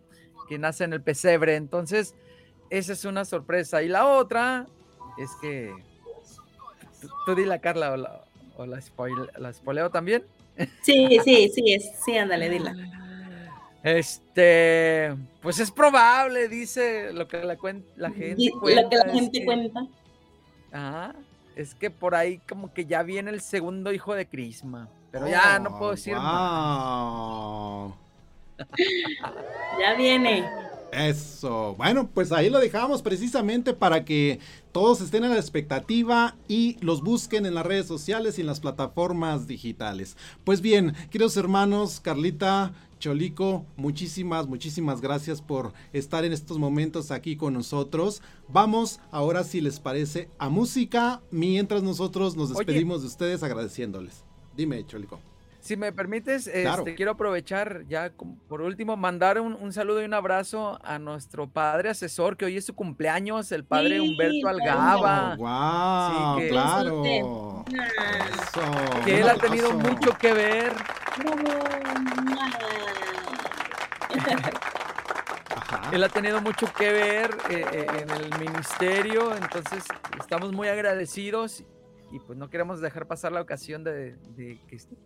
[0.48, 1.56] que nace en el pesebre.
[1.56, 2.14] Entonces,
[2.72, 3.82] esa es una sorpresa.
[3.82, 4.66] Y la otra
[5.18, 5.70] es que,
[7.26, 8.24] tú, di la Carla, o la,
[8.56, 8.80] o la,
[9.36, 10.24] la spoileo también.
[10.82, 12.74] Sí, sí, sí, sí, ándale, dila.
[13.82, 17.58] Este, pues es probable, dice lo que la,
[17.96, 18.82] la gente cuenta.
[18.82, 19.86] Lo que la gente cuenta.
[20.72, 21.14] Ajá,
[21.54, 24.88] es que por ahí como que ya viene el segundo hijo de Crisma.
[25.10, 27.92] Pero ya no puedo decir más.
[29.78, 30.61] ya viene.
[30.92, 31.74] Eso.
[31.78, 34.40] Bueno, pues ahí lo dejamos precisamente para que
[34.72, 38.60] todos estén a la expectativa y los busquen en las redes sociales y en las
[38.60, 40.18] plataformas digitales.
[40.44, 47.36] Pues bien, queridos hermanos, Carlita, Cholico, muchísimas, muchísimas gracias por estar en estos momentos aquí
[47.36, 48.20] con nosotros.
[48.48, 54.24] Vamos ahora, si les parece, a música, mientras nosotros nos despedimos de ustedes agradeciéndoles.
[54.54, 55.31] Dime, Cholico.
[55.62, 58.10] Si me permites, este, quiero aprovechar ya
[58.48, 62.64] por último, mandar un, saludo y un abrazo a nuestro padre asesor, que hoy es
[62.64, 65.36] su cumpleaños, el padre Humberto Algaba.
[65.36, 66.40] ¡Wow!
[66.40, 67.64] que, claro.
[69.04, 70.72] que él ha tenido mucho que ver.
[75.92, 79.84] Él ha tenido mucho que ver eh, eh, en el ministerio, entonces
[80.18, 81.62] estamos muy agradecidos
[82.12, 84.16] y pues no queremos dejar pasar la ocasión de,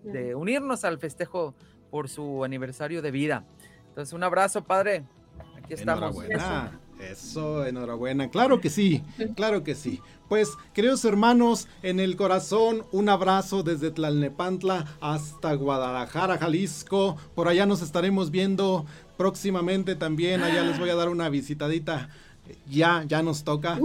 [0.02, 1.54] de, unirnos al festejo
[1.90, 3.44] por su aniversario de vida.
[3.88, 5.04] Entonces, un abrazo, padre.
[5.56, 6.16] Aquí estamos.
[6.16, 6.80] Enhorabuena.
[7.00, 8.30] Eso, enhorabuena.
[8.30, 9.04] Claro que sí,
[9.36, 10.00] claro que sí.
[10.28, 17.16] Pues, queridos hermanos, en el corazón, un abrazo desde Tlalnepantla hasta Guadalajara, Jalisco.
[17.34, 18.86] Por allá nos estaremos viendo
[19.16, 20.42] próximamente también.
[20.42, 22.08] Allá les voy a dar una visitadita
[22.68, 23.78] ya, ya nos toca.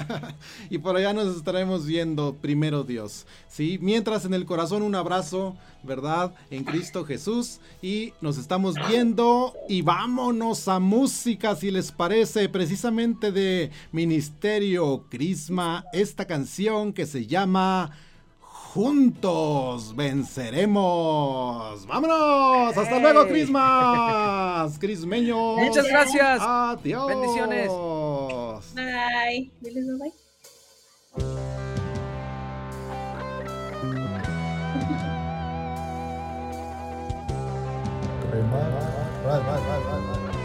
[0.70, 3.26] y por allá nos estaremos viendo, primero Dios.
[3.48, 3.78] ¿sí?
[3.80, 6.34] Mientras en el corazón un abrazo, ¿verdad?
[6.50, 7.60] En Cristo Jesús.
[7.80, 15.84] Y nos estamos viendo y vámonos a música, si les parece, precisamente de Ministerio Crisma,
[15.92, 17.92] esta canción que se llama
[18.76, 21.86] juntos venceremos.
[21.86, 22.76] ¡Vámonos!
[22.76, 24.78] ¡Hasta luego, Crismas!
[24.78, 25.56] ¡Crismeños!
[25.56, 26.40] Muchas gracias.
[26.42, 27.08] Adiós.
[27.08, 27.70] Bendiciones.
[28.74, 29.50] Bye.
[29.62, 30.12] Diles bye.
[39.24, 40.35] bye, bye, bye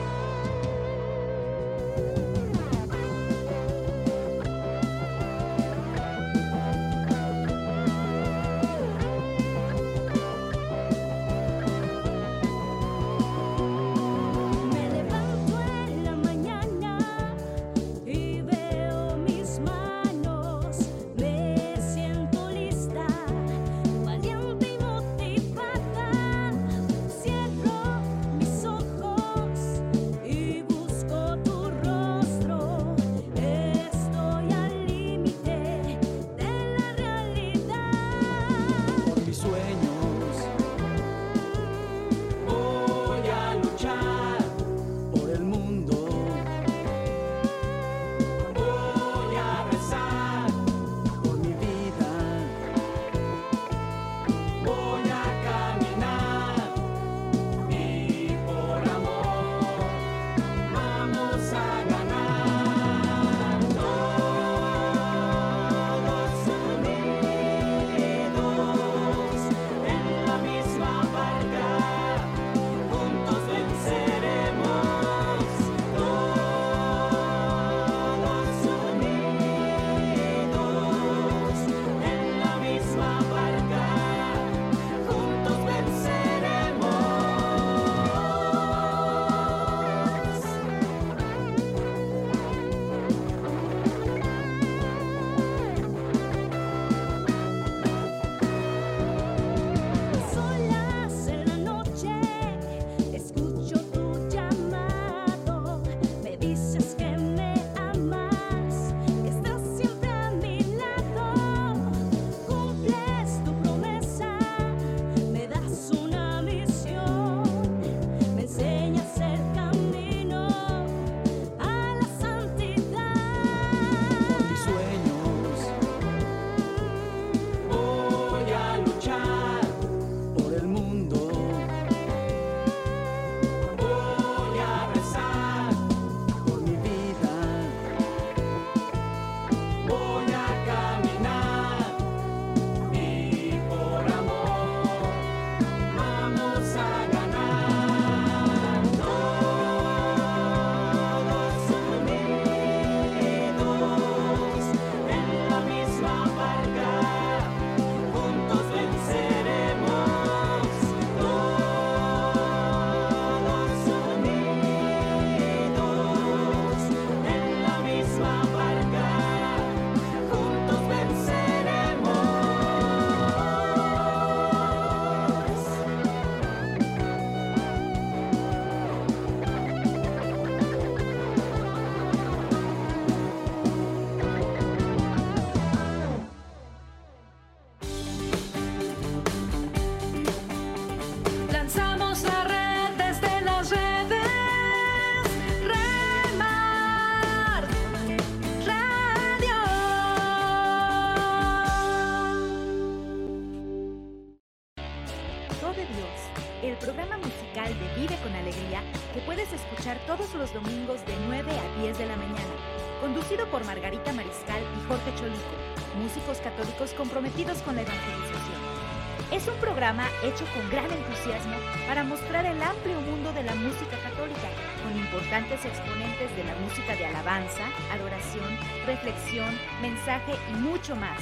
[220.23, 221.55] hecho con gran entusiasmo
[221.87, 224.49] para mostrar el amplio mundo de la música católica,
[224.83, 228.47] con importantes exponentes de la música de alabanza, adoración,
[228.85, 229.49] reflexión,
[229.81, 231.19] mensaje y mucho más,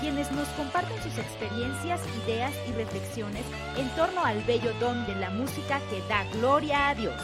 [0.00, 3.44] quienes nos comparten sus experiencias, ideas y reflexiones
[3.76, 7.20] en torno al bello don de la música que da gloria a Dios.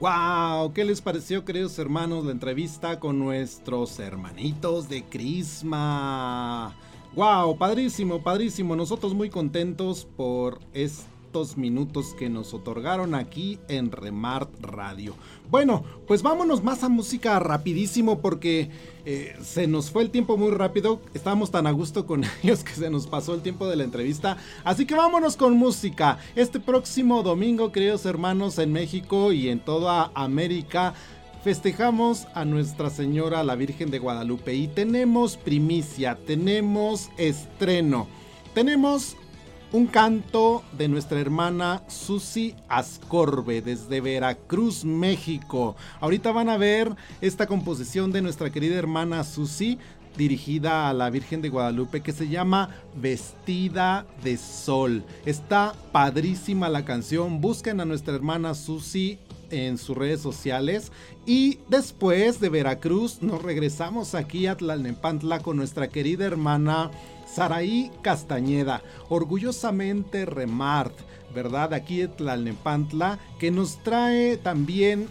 [0.00, 0.72] ¡Wow!
[0.74, 6.74] ¿Qué les pareció, queridos hermanos, la entrevista con nuestros hermanitos de Crisma?
[7.14, 7.56] ¡Wow!
[7.56, 8.74] Padrísimo, padrísimo.
[8.74, 11.14] Nosotros muy contentos por este
[11.56, 15.14] minutos que nos otorgaron aquí en Remart Radio.
[15.50, 18.70] Bueno, pues vámonos más a música rapidísimo porque
[19.04, 21.00] eh, se nos fue el tiempo muy rápido.
[21.12, 24.36] Estábamos tan a gusto con ellos que se nos pasó el tiempo de la entrevista.
[24.62, 26.18] Así que vámonos con música.
[26.36, 30.94] Este próximo domingo, queridos hermanos, en México y en toda América
[31.44, 38.08] festejamos a Nuestra Señora la Virgen de Guadalupe y tenemos primicia, tenemos estreno,
[38.54, 39.14] tenemos
[39.70, 45.76] un canto de nuestra hermana Susi Ascorbe desde Veracruz, México.
[46.00, 49.78] Ahorita van a ver esta composición de nuestra querida hermana Susi
[50.16, 55.04] dirigida a la Virgen de Guadalupe que se llama Vestida de Sol.
[55.26, 57.42] Está padrísima la canción.
[57.42, 59.18] Busquen a nuestra hermana Susi
[59.54, 60.92] en sus redes sociales.
[61.26, 66.90] Y después de Veracruz nos regresamos aquí a Tlalnepantla con nuestra querida hermana
[67.26, 70.94] Saraí Castañeda, orgullosamente Remart,
[71.34, 71.74] ¿verdad?
[71.74, 75.08] Aquí en Tlalnepantla, que nos trae también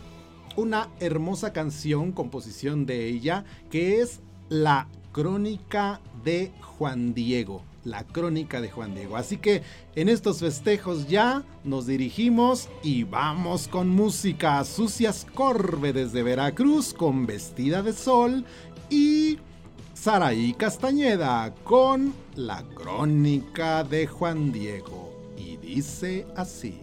[0.56, 7.72] una hermosa canción, composición de ella, que es La Crónica de Juan Diego.
[7.84, 9.18] La crónica de Juan Diego.
[9.18, 9.62] Así que
[9.96, 14.64] en estos festejos ya nos dirigimos y vamos con música.
[14.64, 18.46] Sucias Corbe desde Veracruz con vestida de sol
[18.90, 19.38] y
[19.94, 25.14] Saraí Castañeda con la crónica de Juan Diego.
[25.38, 26.80] Y dice así.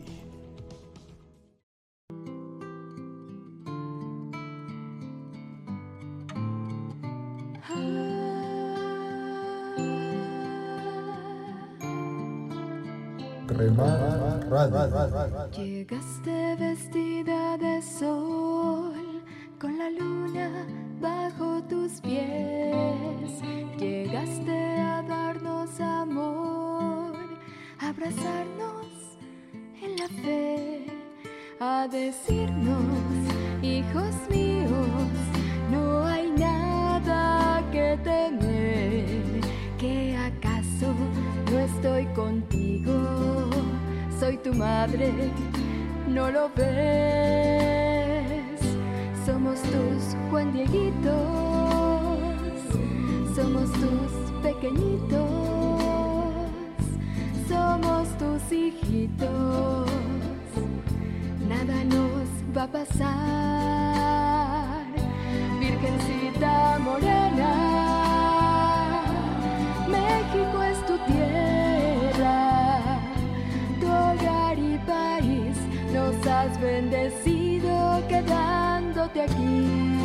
[15.57, 19.23] Llegaste vestida de sol
[19.61, 20.67] con la luna
[21.01, 23.43] bajo tus pies.
[23.77, 27.17] Llegaste a darnos amor,
[27.81, 29.19] abrazarnos
[29.83, 30.87] en la fe,
[31.59, 32.85] a decirnos,
[33.63, 35.40] hijos míos,
[41.81, 42.93] estoy contigo,
[44.19, 45.11] soy tu madre,
[46.07, 48.61] no lo ves.
[49.25, 51.15] Somos tus Juan Dieguitos,
[53.35, 54.13] somos tus
[54.43, 55.25] pequeñitos,
[57.49, 59.89] somos tus hijitos.
[61.49, 64.85] Nada nos va a pasar,
[65.59, 67.53] Virgencita Morena.
[69.89, 71.60] México es tu tierra,
[76.41, 80.00] has bendecido quedándote aquí.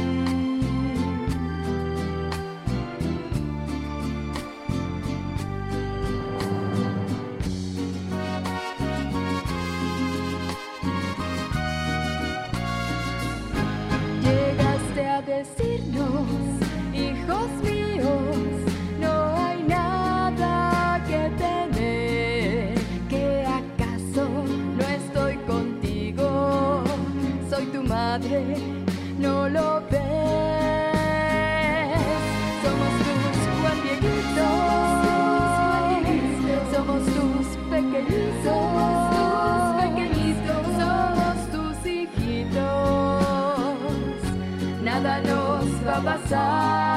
[46.02, 46.95] Nos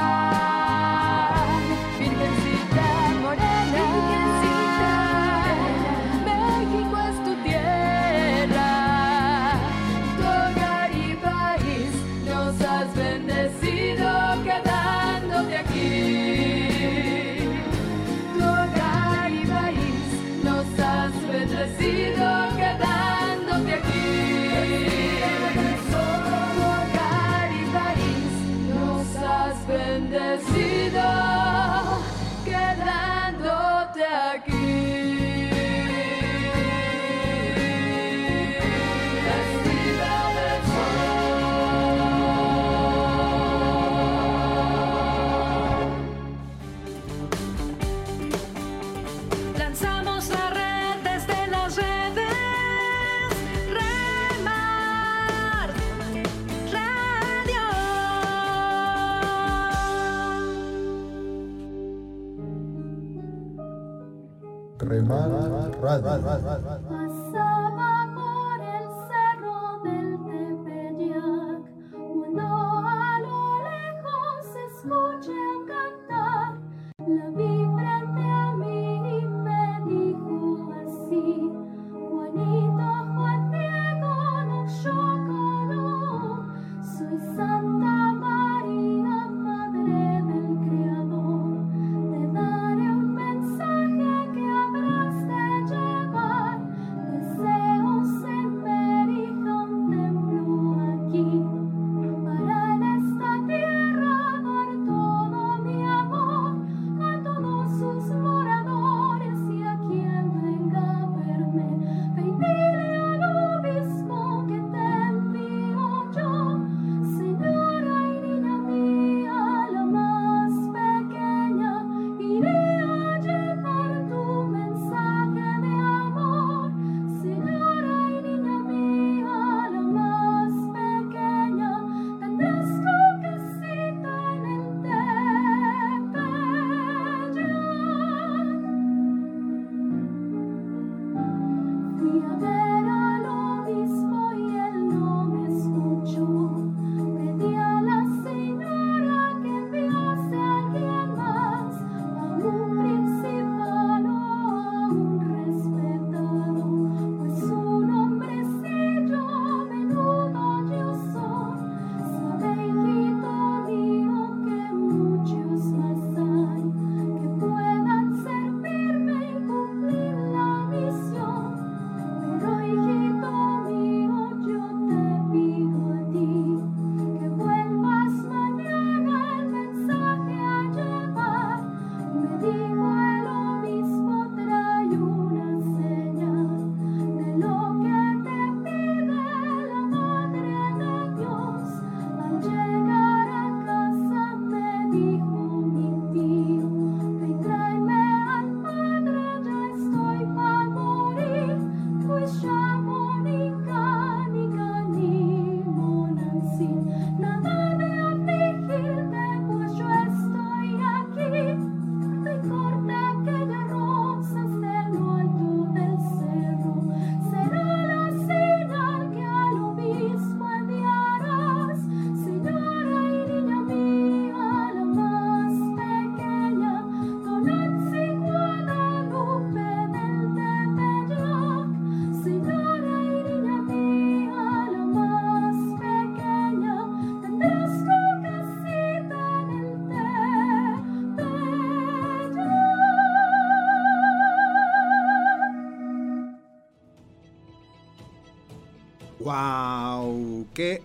[65.89, 66.68] Radio.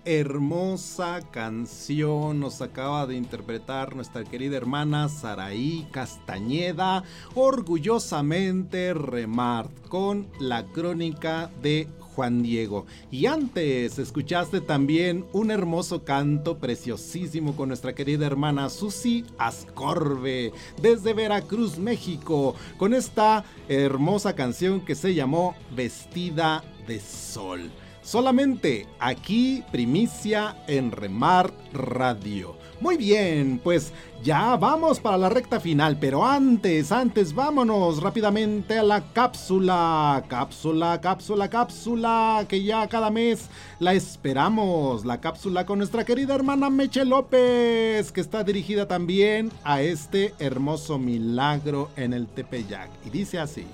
[0.04, 10.64] Hermosa canción nos acaba de interpretar nuestra querida hermana Saraí Castañeda, orgullosamente Remart, con la
[10.66, 12.86] crónica de Juan Diego.
[13.10, 21.14] Y antes escuchaste también un hermoso canto preciosísimo con nuestra querida hermana Susi Ascorbe, desde
[21.14, 27.70] Veracruz, México, con esta hermosa canción que se llamó Vestida de Sol.
[28.04, 32.54] Solamente aquí, primicia en Remar Radio.
[32.78, 38.82] Muy bien, pues ya vamos para la recta final, pero antes, antes, vámonos rápidamente a
[38.82, 40.22] la cápsula.
[40.28, 43.48] Cápsula, cápsula, cápsula, que ya cada mes
[43.78, 45.06] la esperamos.
[45.06, 50.98] La cápsula con nuestra querida hermana Meche López, que está dirigida también a este hermoso
[50.98, 52.90] milagro en el Tepeyac.
[53.06, 53.64] Y dice así.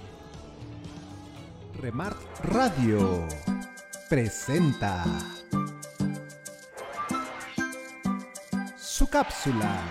[1.83, 2.15] Remar
[2.45, 3.27] Radio
[4.11, 5.05] presenta
[8.77, 9.85] su cápsula.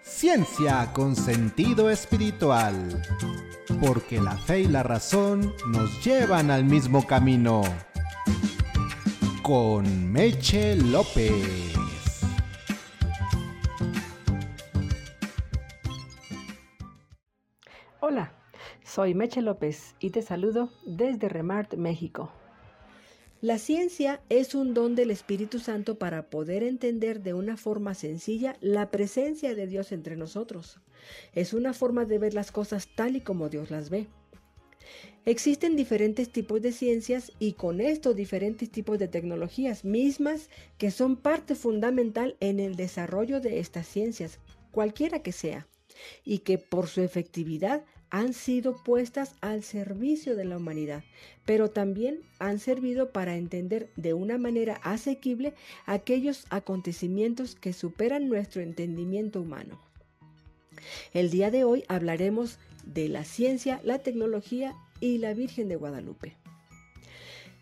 [0.00, 3.02] Ciencia con sentido espiritual.
[3.82, 7.60] Porque la fe y la razón nos llevan al mismo camino.
[9.42, 11.74] Con Meche López.
[18.00, 18.32] Hola,
[18.82, 22.32] soy Meche López y te saludo desde Remart, México.
[23.44, 28.56] La ciencia es un don del Espíritu Santo para poder entender de una forma sencilla
[28.62, 30.80] la presencia de Dios entre nosotros.
[31.34, 34.06] Es una forma de ver las cosas tal y como Dios las ve.
[35.26, 41.14] Existen diferentes tipos de ciencias y con esto diferentes tipos de tecnologías mismas que son
[41.14, 44.38] parte fundamental en el desarrollo de estas ciencias,
[44.70, 45.68] cualquiera que sea,
[46.24, 47.84] y que por su efectividad
[48.14, 51.02] han sido puestas al servicio de la humanidad,
[51.44, 55.52] pero también han servido para entender de una manera asequible
[55.84, 59.80] aquellos acontecimientos que superan nuestro entendimiento humano.
[61.12, 66.36] El día de hoy hablaremos de la ciencia, la tecnología y la Virgen de Guadalupe.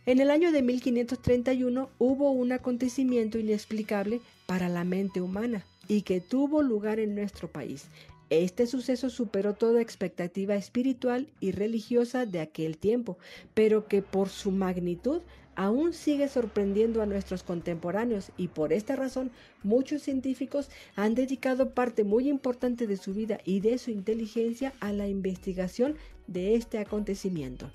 [0.05, 6.21] En el año de 1531 hubo un acontecimiento inexplicable para la mente humana y que
[6.21, 7.87] tuvo lugar en nuestro país.
[8.33, 13.19] Este suceso superó toda expectativa espiritual y religiosa de aquel tiempo,
[13.53, 15.21] pero que por su magnitud
[15.55, 22.05] aún sigue sorprendiendo a nuestros contemporáneos y por esta razón muchos científicos han dedicado parte
[22.05, 27.71] muy importante de su vida y de su inteligencia a la investigación de este acontecimiento.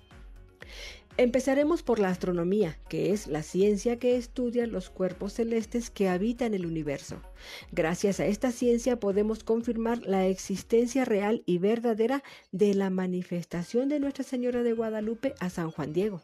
[1.20, 6.54] Empezaremos por la astronomía, que es la ciencia que estudia los cuerpos celestes que habitan
[6.54, 7.24] el universo.
[7.72, 14.00] Gracias a esta ciencia podemos confirmar la existencia real y verdadera de la manifestación de
[14.00, 16.22] Nuestra Señora de Guadalupe a San Juan Diego.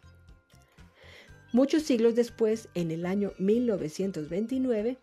[1.53, 4.97] Muchos siglos después, en el año 1929,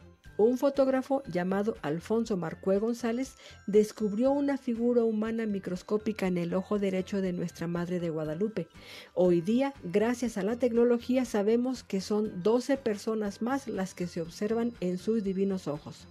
[0.45, 3.37] un fotógrafo llamado Alfonso Marcué González
[3.67, 8.69] descubrió una figura humana microscópica en el ojo derecho de nuestra Madre de Guadalupe.
[9.15, 14.23] Hoy día, gracias a la tecnología, sabemos que son 12 personas más las que se
[14.23, 16.07] observan en sus divinos ojos.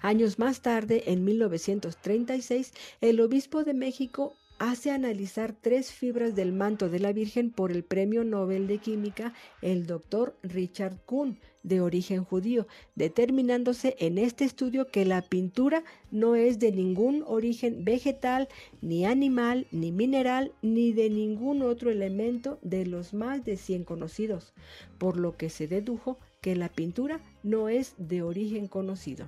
[0.00, 2.72] Años más tarde, en 1936,
[3.02, 7.82] el obispo de México hace analizar tres fibras del manto de la Virgen por el
[7.82, 9.32] Premio Nobel de Química,
[9.62, 16.34] el doctor Richard Kuhn, de origen judío, determinándose en este estudio que la pintura no
[16.36, 18.48] es de ningún origen vegetal,
[18.82, 24.52] ni animal, ni mineral, ni de ningún otro elemento de los más de 100 conocidos,
[24.98, 29.26] por lo que se dedujo que la pintura no es de origen conocido.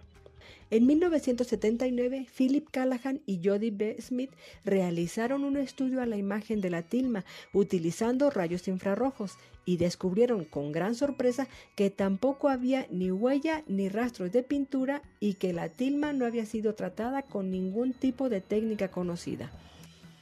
[0.70, 3.96] En 1979, Philip Callahan y Jody B.
[4.00, 4.30] Smith
[4.64, 10.72] realizaron un estudio a la imagen de la tilma utilizando rayos infrarrojos y descubrieron con
[10.72, 16.12] gran sorpresa que tampoco había ni huella ni rastros de pintura y que la tilma
[16.12, 19.50] no había sido tratada con ningún tipo de técnica conocida.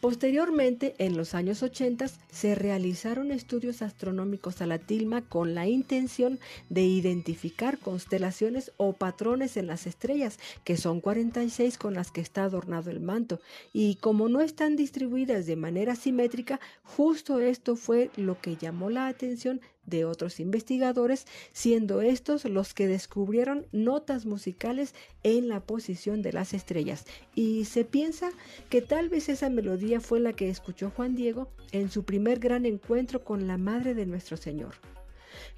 [0.00, 6.38] Posteriormente, en los años 80, se realizaron estudios astronómicos a la tilma con la intención
[6.70, 12.44] de identificar constelaciones o patrones en las estrellas, que son 46 con las que está
[12.44, 13.40] adornado el manto,
[13.74, 19.06] y como no están distribuidas de manera simétrica, justo esto fue lo que llamó la
[19.06, 26.32] atención de otros investigadores, siendo estos los que descubrieron notas musicales en la posición de
[26.32, 27.04] las estrellas.
[27.34, 28.30] Y se piensa
[28.68, 32.66] que tal vez esa melodía fue la que escuchó Juan Diego en su primer gran
[32.66, 34.74] encuentro con la Madre de nuestro Señor.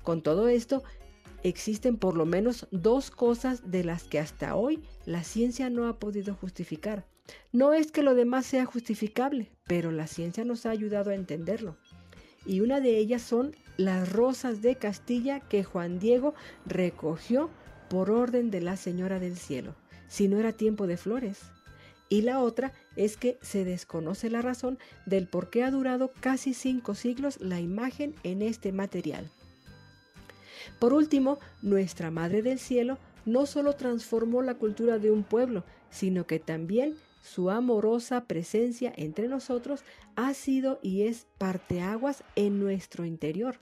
[0.02, 0.82] Con todo esto,
[1.42, 5.98] existen por lo menos dos cosas de las que hasta hoy la ciencia no ha
[5.98, 7.04] podido justificar.
[7.52, 11.76] No es que lo demás sea justificable, pero la ciencia nos ha ayudado a entenderlo.
[12.44, 16.34] Y una de ellas son las rosas de Castilla que Juan Diego
[16.66, 17.50] recogió
[17.88, 19.74] por orden de la Señora del Cielo,
[20.08, 21.40] si no era tiempo de flores.
[22.08, 26.52] Y la otra es que se desconoce la razón del por qué ha durado casi
[26.52, 29.30] cinco siglos la imagen en este material.
[30.78, 36.26] Por último, nuestra Madre del Cielo no solo transformó la cultura de un pueblo, sino
[36.26, 39.84] que también su amorosa presencia entre nosotros
[40.16, 43.60] ha sido y es parteaguas en nuestro interior,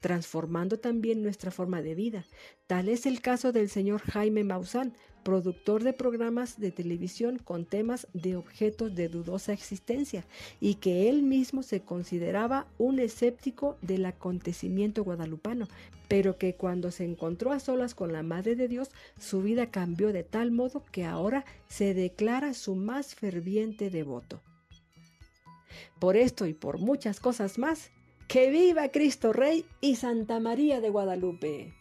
[0.00, 2.24] transformando también nuestra forma de vida.
[2.66, 8.06] Tal es el caso del señor Jaime Maussan, productor de programas de televisión con temas
[8.12, 10.24] de objetos de dudosa existencia,
[10.60, 15.68] y que él mismo se consideraba un escéptico del acontecimiento guadalupano,
[16.08, 20.12] pero que cuando se encontró a solas con la Madre de Dios, su vida cambió
[20.12, 24.42] de tal modo que ahora se declara su más ferviente devoto.
[26.00, 27.90] Por esto y por muchas cosas más,
[28.26, 31.74] que viva Cristo Rey y Santa María de Guadalupe.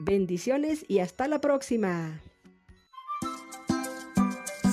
[0.00, 2.20] Bendiciones y hasta la próxima.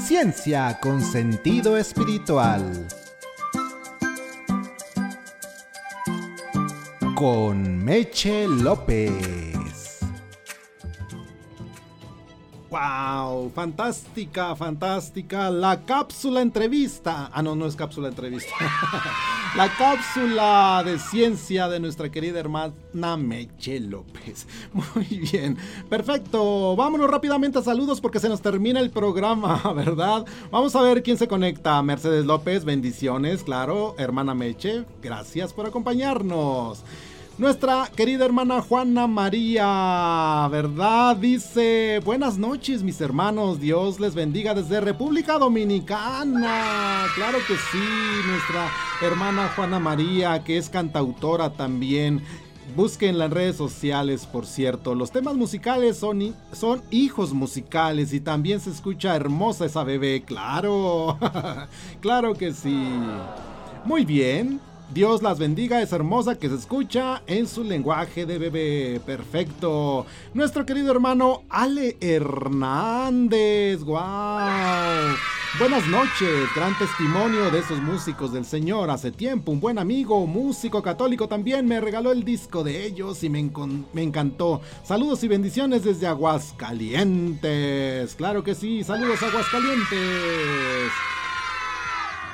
[0.06, 2.88] Ciencia con sentido espiritual.
[7.16, 9.55] Con Meche López.
[12.76, 13.52] ¡Wow!
[13.52, 15.50] Fantástica, fantástica.
[15.50, 17.30] La cápsula entrevista.
[17.34, 18.54] Ah, no, no es cápsula entrevista.
[19.56, 24.46] la cápsula de ciencia de nuestra querida hermana Meche López.
[24.74, 25.58] Muy bien.
[25.90, 26.76] Perfecto.
[26.76, 30.26] Vámonos rápidamente a saludos porque se nos termina el programa, ¿verdad?
[30.52, 31.82] Vamos a ver quién se conecta.
[31.82, 33.96] Mercedes López, bendiciones, claro.
[33.98, 36.84] Hermana Meche, gracias por acompañarnos.
[37.38, 41.18] Nuestra querida hermana Juana María, ¿verdad?
[41.18, 47.04] Dice, buenas noches mis hermanos, Dios les bendiga desde República Dominicana.
[47.14, 47.84] Claro que sí,
[48.26, 48.72] nuestra
[49.02, 52.22] hermana Juana María, que es cantautora también.
[52.74, 54.96] Busquen las redes sociales, por cierto.
[54.96, 61.18] Los temas musicales son, son hijos musicales y también se escucha hermosa esa bebé, claro.
[62.00, 62.88] claro que sí.
[63.84, 64.62] Muy bien.
[64.94, 69.02] Dios las bendiga, es hermosa que se escucha en su lenguaje de bebé.
[69.06, 70.06] Perfecto.
[70.34, 73.84] Nuestro querido hermano Ale Hernández.
[73.84, 74.00] ¡Wow!
[75.58, 78.90] Buenas noches, gran testimonio de esos músicos del Señor.
[78.90, 83.30] Hace tiempo, un buen amigo, músico católico también, me regaló el disco de ellos y
[83.30, 83.50] me,
[83.94, 84.60] me encantó.
[84.84, 88.16] Saludos y bendiciones desde Aguascalientes.
[88.16, 90.92] Claro que sí, saludos Aguascalientes.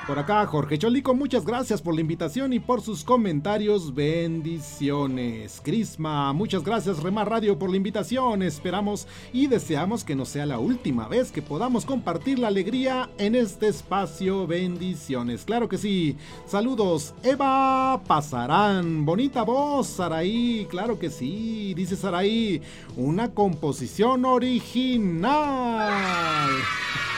[0.08, 3.94] Por acá, Jorge Cholico, muchas gracias por la invitación y por sus comentarios.
[3.94, 5.62] Bendiciones.
[5.64, 8.42] Crisma, muchas gracias, Remar Radio, por la invitación.
[8.42, 13.36] Esperamos y deseamos que no sea la última vez que podamos compartir la alegría en
[13.36, 14.48] este espacio.
[14.48, 15.46] Bendiciones.
[15.46, 16.18] Claro que sí.
[16.48, 19.06] Saludos, Eva Pasarán.
[19.06, 20.66] Bonita voz, Saraí.
[20.70, 21.76] Claro que sí.
[21.76, 22.60] Dice Saraí,
[22.98, 25.30] una composición original.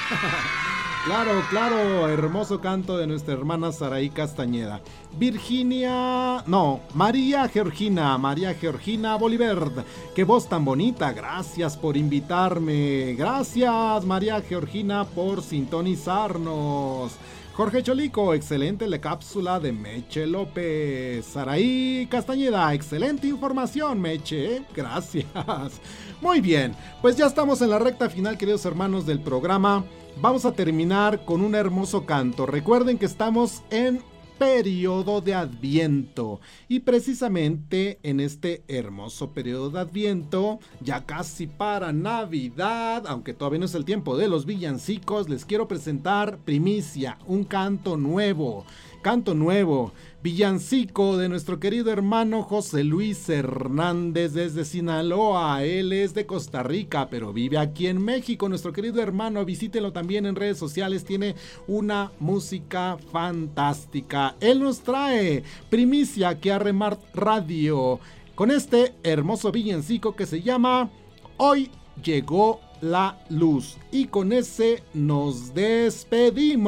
[1.06, 4.80] Claro, claro, hermoso canto de nuestra hermana Saraí Castañeda.
[5.18, 9.70] Virginia, no, María Georgina, María Georgina Bolívar.
[10.16, 13.16] Qué voz tan bonita, gracias por invitarme.
[13.18, 17.12] Gracias María Georgina por sintonizarnos.
[17.56, 21.24] Jorge Cholico, excelente la cápsula de Meche López.
[21.24, 24.64] Saraí Castañeda, excelente información, Meche.
[24.76, 25.28] Gracias.
[26.22, 26.74] Muy bien,
[27.04, 29.86] pues ya estamos en la recta final, queridos hermanos del programa.
[30.20, 32.48] Vamos a terminar con un hermoso canto.
[32.48, 34.02] Recuerden que estamos en
[34.44, 36.42] periodo de Adviento.
[36.68, 43.66] Y precisamente en este hermoso periodo de Adviento, ya casi para Navidad, aunque todavía no
[43.68, 48.66] es el tiempo de los villancicos, les quiero presentar Primicia, un canto nuevo.
[49.02, 49.94] Canto nuevo,
[50.24, 55.66] villancico de nuestro querido hermano José Luis Hernández desde Sinaloa.
[55.66, 58.48] Él es de Costa Rica, pero vive aquí en México.
[58.48, 61.04] Nuestro querido hermano, visítenlo también en redes sociales.
[61.04, 61.36] Tiene
[61.68, 64.38] una música fantástica.
[64.40, 68.00] Él nos trae primicia que a Remar Radio
[68.34, 70.90] con este hermoso villancico que se llama
[71.36, 71.70] Hoy
[72.02, 73.78] llegó la luz.
[73.92, 76.68] Y con ese nos despedimos.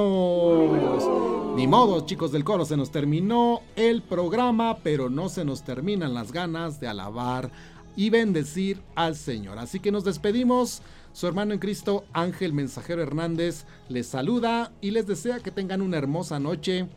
[1.57, 6.13] Ni modo, chicos del coro, se nos terminó el programa, pero no se nos terminan
[6.13, 7.51] las ganas de alabar
[7.97, 9.59] y bendecir al Señor.
[9.59, 10.81] Así que nos despedimos.
[11.11, 15.97] Su hermano en Cristo, Ángel Mensajero Hernández, les saluda y les desea que tengan una
[15.97, 16.89] hermosa noche,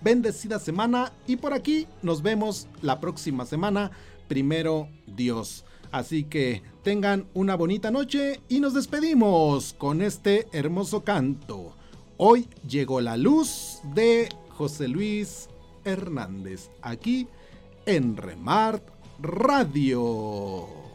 [0.00, 3.92] bendecida semana y por aquí nos vemos la próxima semana.
[4.26, 5.64] Primero Dios.
[5.90, 11.74] Así que tengan una bonita noche y nos despedimos con este hermoso canto.
[12.16, 15.48] Hoy llegó la luz de José Luis
[15.84, 17.28] Hernández aquí
[17.86, 18.82] en Remart
[19.20, 20.86] Radio.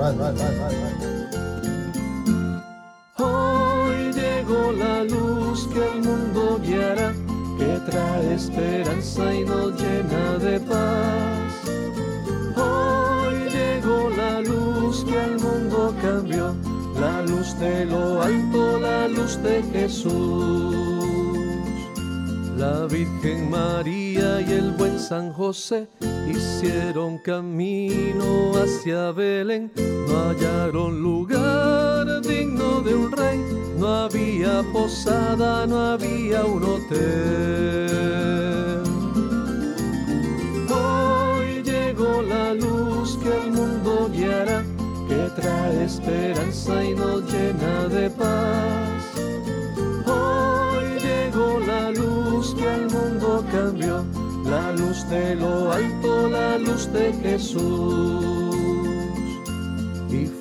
[0.00, 1.07] Hoy
[4.48, 7.12] llegó la luz que el mundo guiará,
[7.58, 11.52] que trae esperanza y nos llena de paz.
[12.56, 16.54] Hoy llegó la luz que el mundo cambió,
[16.98, 20.74] la luz de lo alto, la luz de Jesús.
[22.56, 25.88] La Virgen María y el buen San José
[26.28, 33.40] hicieron camino hacia Belén, no hallaron lugar digno de un rey,
[33.78, 37.88] no había posada, no había un hotel.
[40.68, 44.64] Hoy llegó la luz que el mundo guiará,
[45.08, 49.04] que trae esperanza y nos llena de paz.
[50.06, 54.04] Hoy llegó la luz que el mundo cambió,
[54.44, 58.87] la luz de lo alto, la luz de Jesús.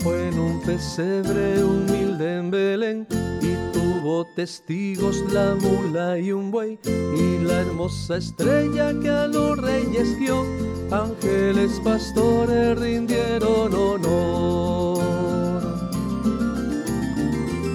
[0.07, 3.05] Fue en un pesebre humilde en Belén
[3.41, 9.57] y tuvo testigos la mula y un buey y la hermosa estrella que a los
[9.57, 10.45] reyes guió.
[10.91, 15.03] Ángeles pastores rindieron honor.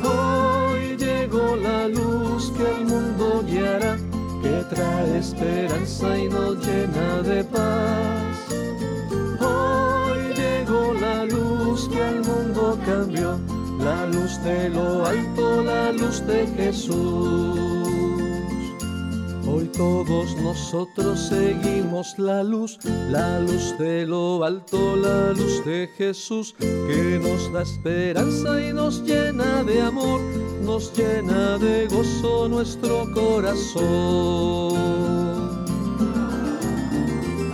[0.02, 3.98] Hoy llegó la luz que el mundo guiará,
[4.42, 8.11] que trae esperanza y nos llena de paz.
[13.78, 17.58] La luz de lo alto, la luz de Jesús.
[19.46, 22.78] Hoy todos nosotros seguimos la luz,
[23.10, 29.02] la luz de lo alto, la luz de Jesús, que nos da esperanza y nos
[29.02, 30.20] llena de amor,
[30.62, 33.82] nos llena de gozo nuestro corazón.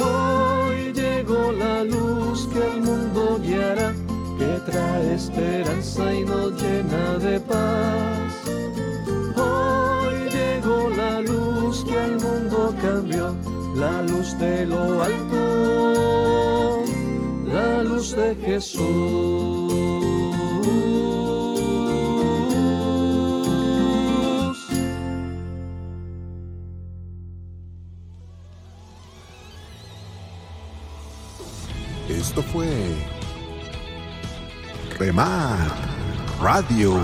[0.01, 3.95] Hoy llegó la luz que el mundo guiará,
[4.69, 8.33] que trae esperanza y nos llena de paz.
[9.37, 13.35] Hoy llegó la luz que al mundo cambió,
[13.77, 16.85] la luz de lo alto,
[17.47, 19.89] la luz de Jesús.
[32.09, 32.88] Esto fue
[34.99, 35.59] Remar
[36.41, 36.99] Radio.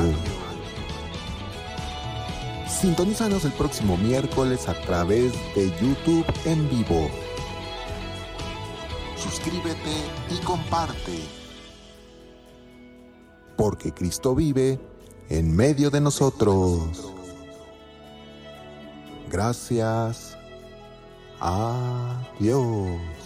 [2.66, 7.09] Sintonízanos el próximo miércoles a través de YouTube en vivo.
[9.16, 9.95] Suscríbete
[10.28, 11.20] y comparte.
[13.57, 14.80] Porque Cristo vive
[15.28, 17.12] en medio de nosotros.
[19.30, 20.36] Gracias.
[21.38, 23.24] Adiós.